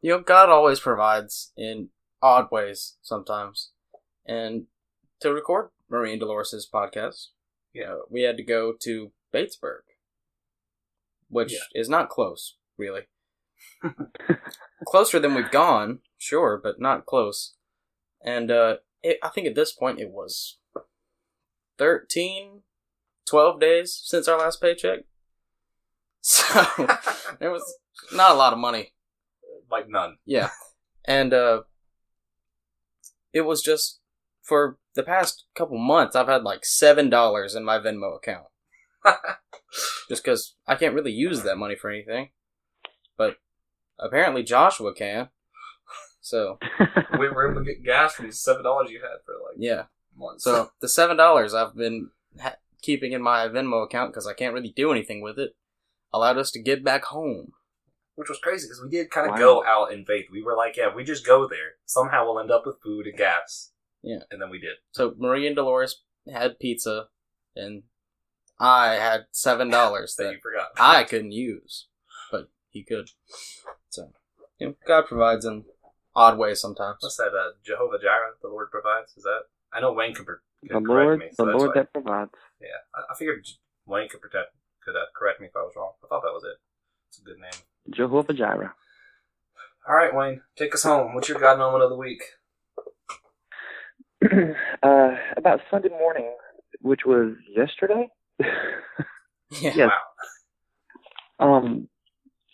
[0.00, 1.90] you know, God always provides in
[2.22, 3.72] odd ways sometimes,
[4.24, 4.68] and
[5.20, 7.26] to record Marie and Dolores' podcast,
[7.74, 7.96] Yeah.
[8.08, 9.82] we had to go to Batesburg,
[11.28, 11.58] which Yeah.
[11.74, 13.02] is not close, really.
[14.86, 17.54] closer than we've gone, sure, but not close.
[18.24, 20.58] And uh, it, I think at this point it was
[21.78, 22.62] 13,
[23.28, 25.00] 12 days since our last paycheck.
[26.26, 26.42] So
[27.38, 27.74] there was
[28.10, 28.94] not a lot of money.
[29.70, 30.16] like none.
[30.24, 30.48] Yeah.
[31.06, 31.64] And uh
[33.34, 34.00] it was just
[34.40, 38.46] for the past couple months I've had like seven dollars in my Venmo account.
[40.08, 42.30] just because I can't really use that money for anything.
[43.98, 45.28] But apparently Joshua can.
[46.20, 46.58] So
[47.18, 49.84] we were able to get gas from the seven dollars you had for like yeah.
[50.16, 50.44] months.
[50.44, 54.54] So the seven dollars I've been ha- keeping in my Venmo account because I can't
[54.54, 55.54] really do anything with it
[56.12, 57.52] allowed us to get back home.
[58.14, 59.38] which was crazy because we did kind of Wow.
[59.38, 60.26] go out in faith.
[60.30, 63.06] We were like, yeah, if we just go there, somehow we'll end up with food
[63.06, 63.72] and gas.
[64.02, 64.20] Yeah.
[64.30, 64.76] and then we did.
[64.92, 67.08] So Marie and Dolores had pizza,
[67.56, 67.82] and
[68.60, 70.68] I had seven dollars That that you forgot.
[70.78, 71.88] I couldn't use,
[72.30, 73.10] but he could.
[74.64, 75.64] So, you know, God provides in
[76.14, 76.98] odd ways sometimes.
[77.00, 77.28] What's that?
[77.34, 79.12] Uh, Jehovah Jireh, the Lord provides.
[79.16, 79.40] Is that?
[79.72, 81.26] I know Wayne could, per- the correct Lord, me.
[81.30, 82.30] the So that's Lord why- that provides.
[82.60, 83.46] yeah, I, I figured
[83.86, 84.52] Wayne could protect,
[84.84, 85.92] could uh, correct me if I was wrong.
[86.02, 86.58] I thought that was it.
[87.10, 87.50] It's a good name.
[87.90, 88.74] Jehovah Jireh.
[89.86, 91.14] All right, Wayne, take us home.
[91.14, 92.22] What's your God moment of the week?
[94.82, 96.34] uh, about Sunday morning,
[96.80, 98.08] which was yesterday.
[99.60, 99.72] Yeah.
[99.76, 99.90] Yes.
[101.38, 101.58] Wow.
[101.58, 101.88] Um,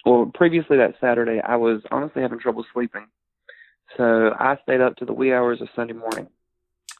[0.04, 3.06] well, previously that Saturday, I was honestly having trouble sleeping.
[3.96, 6.28] So I stayed up to the wee hours of Sunday morning.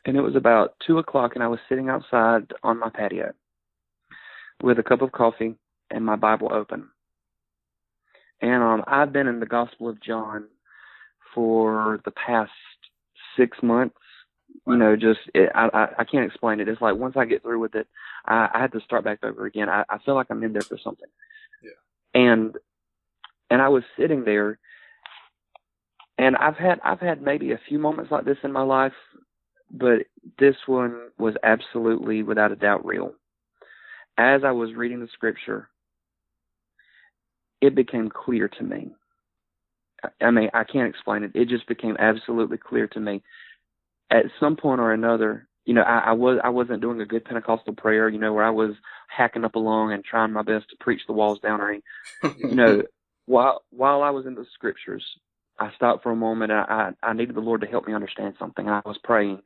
[0.04, 3.32] And it was about 2 o'clock, and I was sitting outside on my patio
[4.62, 5.56] with a cup of coffee
[5.90, 6.88] and my Bible open.
[8.40, 10.48] And um, I've been in the Gospel of John
[11.34, 12.50] for the past
[13.36, 13.96] six months.
[14.66, 16.68] You know, just it, I, I I can't explain it.
[16.68, 17.86] It's like once I get through with it,
[18.26, 19.68] I, I had to start back over again.
[19.68, 21.08] I, I feel like I'm in there for something.
[21.62, 22.20] Yeah.
[22.20, 22.56] And
[23.50, 24.58] and I was sitting there,
[26.18, 28.92] and I've had I've had maybe a few moments like this in my life,
[29.70, 30.06] but
[30.38, 33.12] this one was absolutely without a doubt real.
[34.18, 35.68] As I was reading the scripture,
[37.60, 38.90] it became clear to me.
[40.20, 41.32] I- mean, I can't explain it.
[41.34, 43.22] It just became absolutely clear to me.
[44.10, 47.24] At some point or another, you know, I, I was I wasn't doing a good
[47.24, 48.72] Pentecostal prayer, you know, where I was
[49.08, 51.82] hacking up along and trying my best to preach the walls down or any,
[52.36, 52.82] you know,
[53.26, 55.04] while while I was in the scriptures,
[55.58, 56.52] I stopped for a moment.
[56.52, 58.68] And I I needed the Lord to help me understand something.
[58.68, 59.40] I was praying,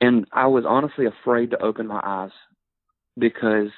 [0.00, 2.32] and I was honestly afraid to open my eyes
[3.18, 3.70] because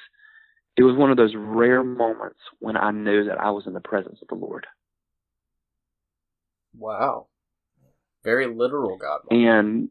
[0.77, 3.81] it was one of those rare moments when I knew that I was in the
[3.81, 4.65] presence of the Lord.
[6.77, 7.27] Wow.
[8.23, 9.21] Very literal God.
[9.29, 9.89] Moment.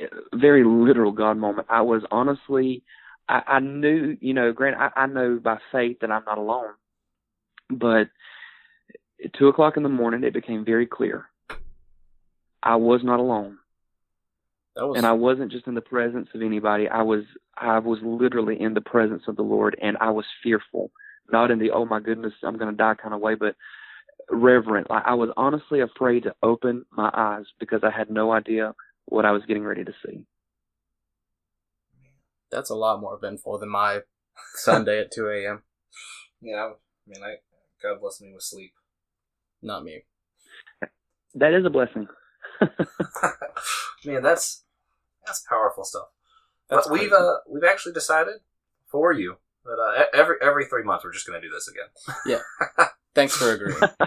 [0.00, 1.68] And uh, very literal God moment.
[1.70, 2.82] I was honestly,
[3.28, 6.74] I, I knew, you know, Grant, I, I know by faith that I'm not alone,
[7.70, 8.08] but
[9.24, 11.26] at two o'clock in the morning, it became very clear.
[12.62, 13.58] I was not alone,
[14.76, 16.88] was and I wasn't just in the presence of anybody.
[16.88, 17.24] I was,
[17.56, 20.90] I was literally in the presence of the Lord, and I was fearful,
[21.30, 23.54] not in the oh my goodness, I'm going to die kind of way, but
[24.30, 24.90] reverent.
[24.90, 28.74] Like I was honestly afraid to open my eyes because I had no idea
[29.06, 30.24] what I was getting ready to see.
[32.50, 34.00] that's a lot more eventful than my
[34.54, 35.62] Sunday at two a.m.
[36.40, 36.70] Yeah, I
[37.06, 37.36] mean, I
[37.82, 38.72] God bless me with sleep.
[39.62, 40.04] Not me.
[41.34, 42.08] That is a blessing.
[44.04, 44.64] Man, that's
[45.26, 46.08] that's powerful stuff.
[46.68, 48.40] That's but we've uh we've actually decided
[48.86, 52.40] for you that uh, every every three months we're just going to do this again.
[52.78, 52.86] Yeah.
[53.14, 53.78] Thanks for agreeing.
[53.80, 54.06] yeah,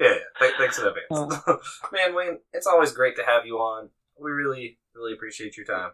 [0.00, 0.14] yeah.
[0.40, 1.42] Th- thanks in advance.
[1.92, 3.90] Man, Wayne, it's always great to have you on.
[4.18, 5.90] We really really appreciate your time.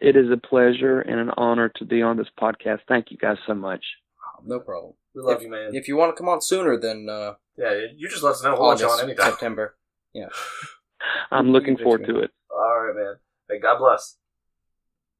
[0.00, 2.80] It is a pleasure and an honor to be on this podcast.
[2.88, 3.84] Thank you guys so much.
[4.44, 4.94] no problem.
[5.14, 5.74] We love If- you, man.
[5.74, 8.54] If you want to come on sooner then uh, yeah, you just let us know.
[8.54, 9.30] We'll let you August, on anytime.
[9.30, 9.76] September.
[10.14, 10.28] Yeah.
[11.30, 12.30] I'm looking forward to it.
[12.50, 13.16] All right, man.
[13.50, 14.16] Hey, God bless.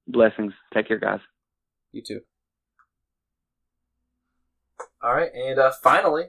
[0.06, 0.52] Blessings.
[0.72, 1.20] Take care, guys.
[1.92, 2.20] You too.
[5.02, 6.26] All right, and uh, finally,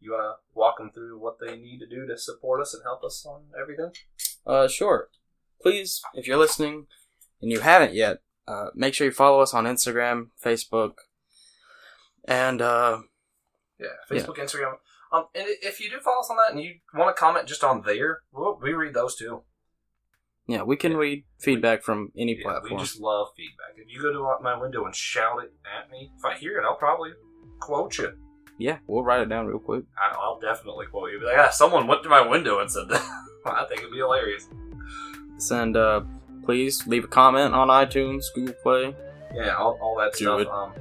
[0.00, 2.82] you want to walk them through what they need to do to support us and
[2.82, 3.90] help us on everything?
[4.46, 5.08] Uh, sure.
[5.60, 6.86] Please, if you're listening
[7.42, 10.92] and you haven't yet, uh, make sure you follow us on Instagram, Facebook,
[12.30, 13.00] and uh,
[13.78, 14.74] Yeah, Facebook, Instagram.
[15.12, 17.64] Um, and if you do follow us on that and you want to comment just
[17.64, 19.42] on there, we'll, we read those too.
[20.46, 22.74] yeah, we can read feedback from any Yeah, platform.
[22.74, 23.74] we just love feedback.
[23.76, 26.64] If you go to my window and shout it at me, if I hear it,
[26.64, 27.10] I'll probably
[27.60, 28.12] quote you.
[28.58, 29.84] Yeah, we'll write it down real quick.
[30.00, 31.18] I'll definitely quote you.
[31.18, 33.02] Be like, ah, someone went to my window and said that.
[33.46, 34.46] I think it'd be hilarious.
[35.50, 36.02] And uh,
[36.44, 38.94] please leave a comment on iTunes, Google Play.
[39.34, 40.40] Yeah, all, all that Do stuff.
[40.42, 40.48] it.
[40.48, 40.72] Um,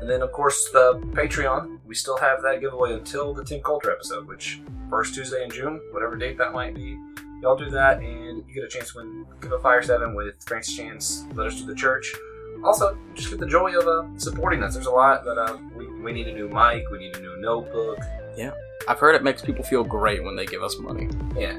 [0.00, 1.78] And then, of course, the Patreon.
[1.86, 5.80] We still have that giveaway until the Tim Coulter episode, which first Tuesday in June,
[5.92, 6.98] whatever date that might be.
[7.42, 10.42] Y'all do that, and you get a chance to win Give a Fire 7 with
[10.46, 12.14] Francis Chan's Letters to the Church.
[12.62, 14.74] Also, just get the joy of uh, supporting us.
[14.74, 17.40] There's a lot that uh, we, we need a new mic, we need a new
[17.40, 17.98] notebook.
[18.36, 18.52] Yeah.
[18.88, 21.08] I've heard it makes people feel great when they give us money.
[21.36, 21.58] Yeah.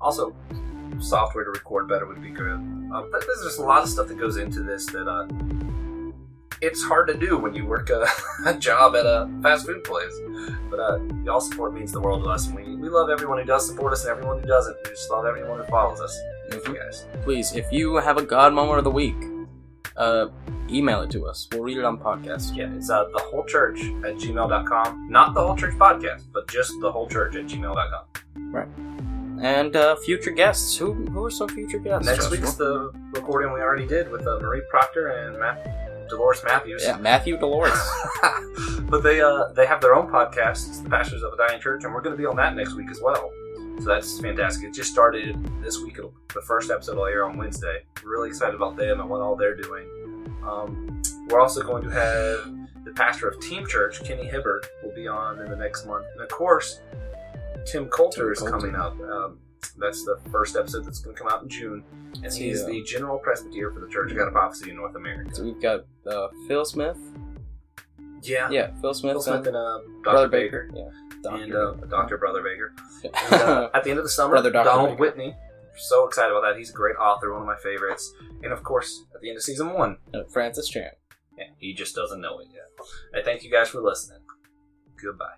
[0.00, 0.34] Also,
[1.00, 2.52] software to record better would be good.
[2.52, 5.26] Um, but there's just a lot of stuff that goes into this that uh,
[6.64, 8.06] it's hard to do when you work a,
[8.46, 10.12] a job at a fast food place.
[10.70, 13.44] But uh, y'all support means the world to us, and we, we love everyone who
[13.44, 14.76] does support us and everyone who doesn't.
[14.84, 16.18] We just love everyone who follows us.
[16.50, 17.06] Thank you guys.
[17.22, 19.16] Please, if you have a God moment of the week,
[19.96, 20.26] uh,
[20.70, 21.48] email it to us.
[21.52, 22.56] We'll read it on podcast.
[22.56, 25.08] Yeah, it's uh, the whole church at gmail.com.
[25.10, 28.52] Not the whole church podcast, but just the whole church at gmail.com.
[28.52, 28.68] Right.
[29.40, 30.76] And uh, future guests.
[30.76, 32.06] Who who are some future guests?
[32.06, 32.38] Next Joshua?
[32.38, 35.83] week's the recording we already did with uh, Marie Proctor and Matt,
[36.16, 36.82] Dolores Matthews.
[36.84, 37.78] yeah, Matthew Dolores.
[38.88, 40.68] but they uh they have their own podcast.
[40.68, 42.74] It's the Pastors of a Dying Church, and we're going to be on that next
[42.74, 43.30] week as well.
[43.80, 44.64] So that's fantastic.
[44.68, 45.98] It just started this week.
[45.98, 47.82] It'll, the first episode will air on Wednesday.
[48.04, 49.86] We're really excited about them and what all they're doing.
[50.46, 55.08] Um, we're also going to have the pastor of Team Church, Kenny Hibbard, will be
[55.08, 56.80] on in the next month, and of course,
[57.66, 58.58] Tim Coulter Tim is Coulter.
[58.58, 59.00] coming up.
[59.00, 59.38] Um,
[59.72, 61.84] that's the first episode that's going to come out in June,
[62.22, 62.66] and he's Yeah.
[62.66, 65.34] the general presbyter for the Church of God of Prophecy in North America.
[65.34, 66.96] so we've got uh, Phil Smith.
[68.22, 69.12] Yeah, Yeah, Phil Smith.
[69.14, 70.02] Phil Smith and uh, Dr.
[70.02, 70.68] Brother Baker.
[70.72, 70.92] Baker.
[71.24, 71.34] Yeah.
[71.36, 72.16] and uh, Dr.
[72.18, 72.72] Brother Baker.
[73.04, 75.00] And, uh, at the end of the summer, Brother Donald Baker.
[75.00, 75.36] Whitney.
[75.76, 76.56] So excited about that.
[76.56, 78.12] He's a great author, one of my favorites.
[78.42, 80.92] And of course, at the end of season one, Uh, Francis Chan.
[81.36, 82.70] yeah, he just doesn't know it yet.
[83.18, 84.20] I thank you guys for listening.
[85.02, 85.34] Goodbye.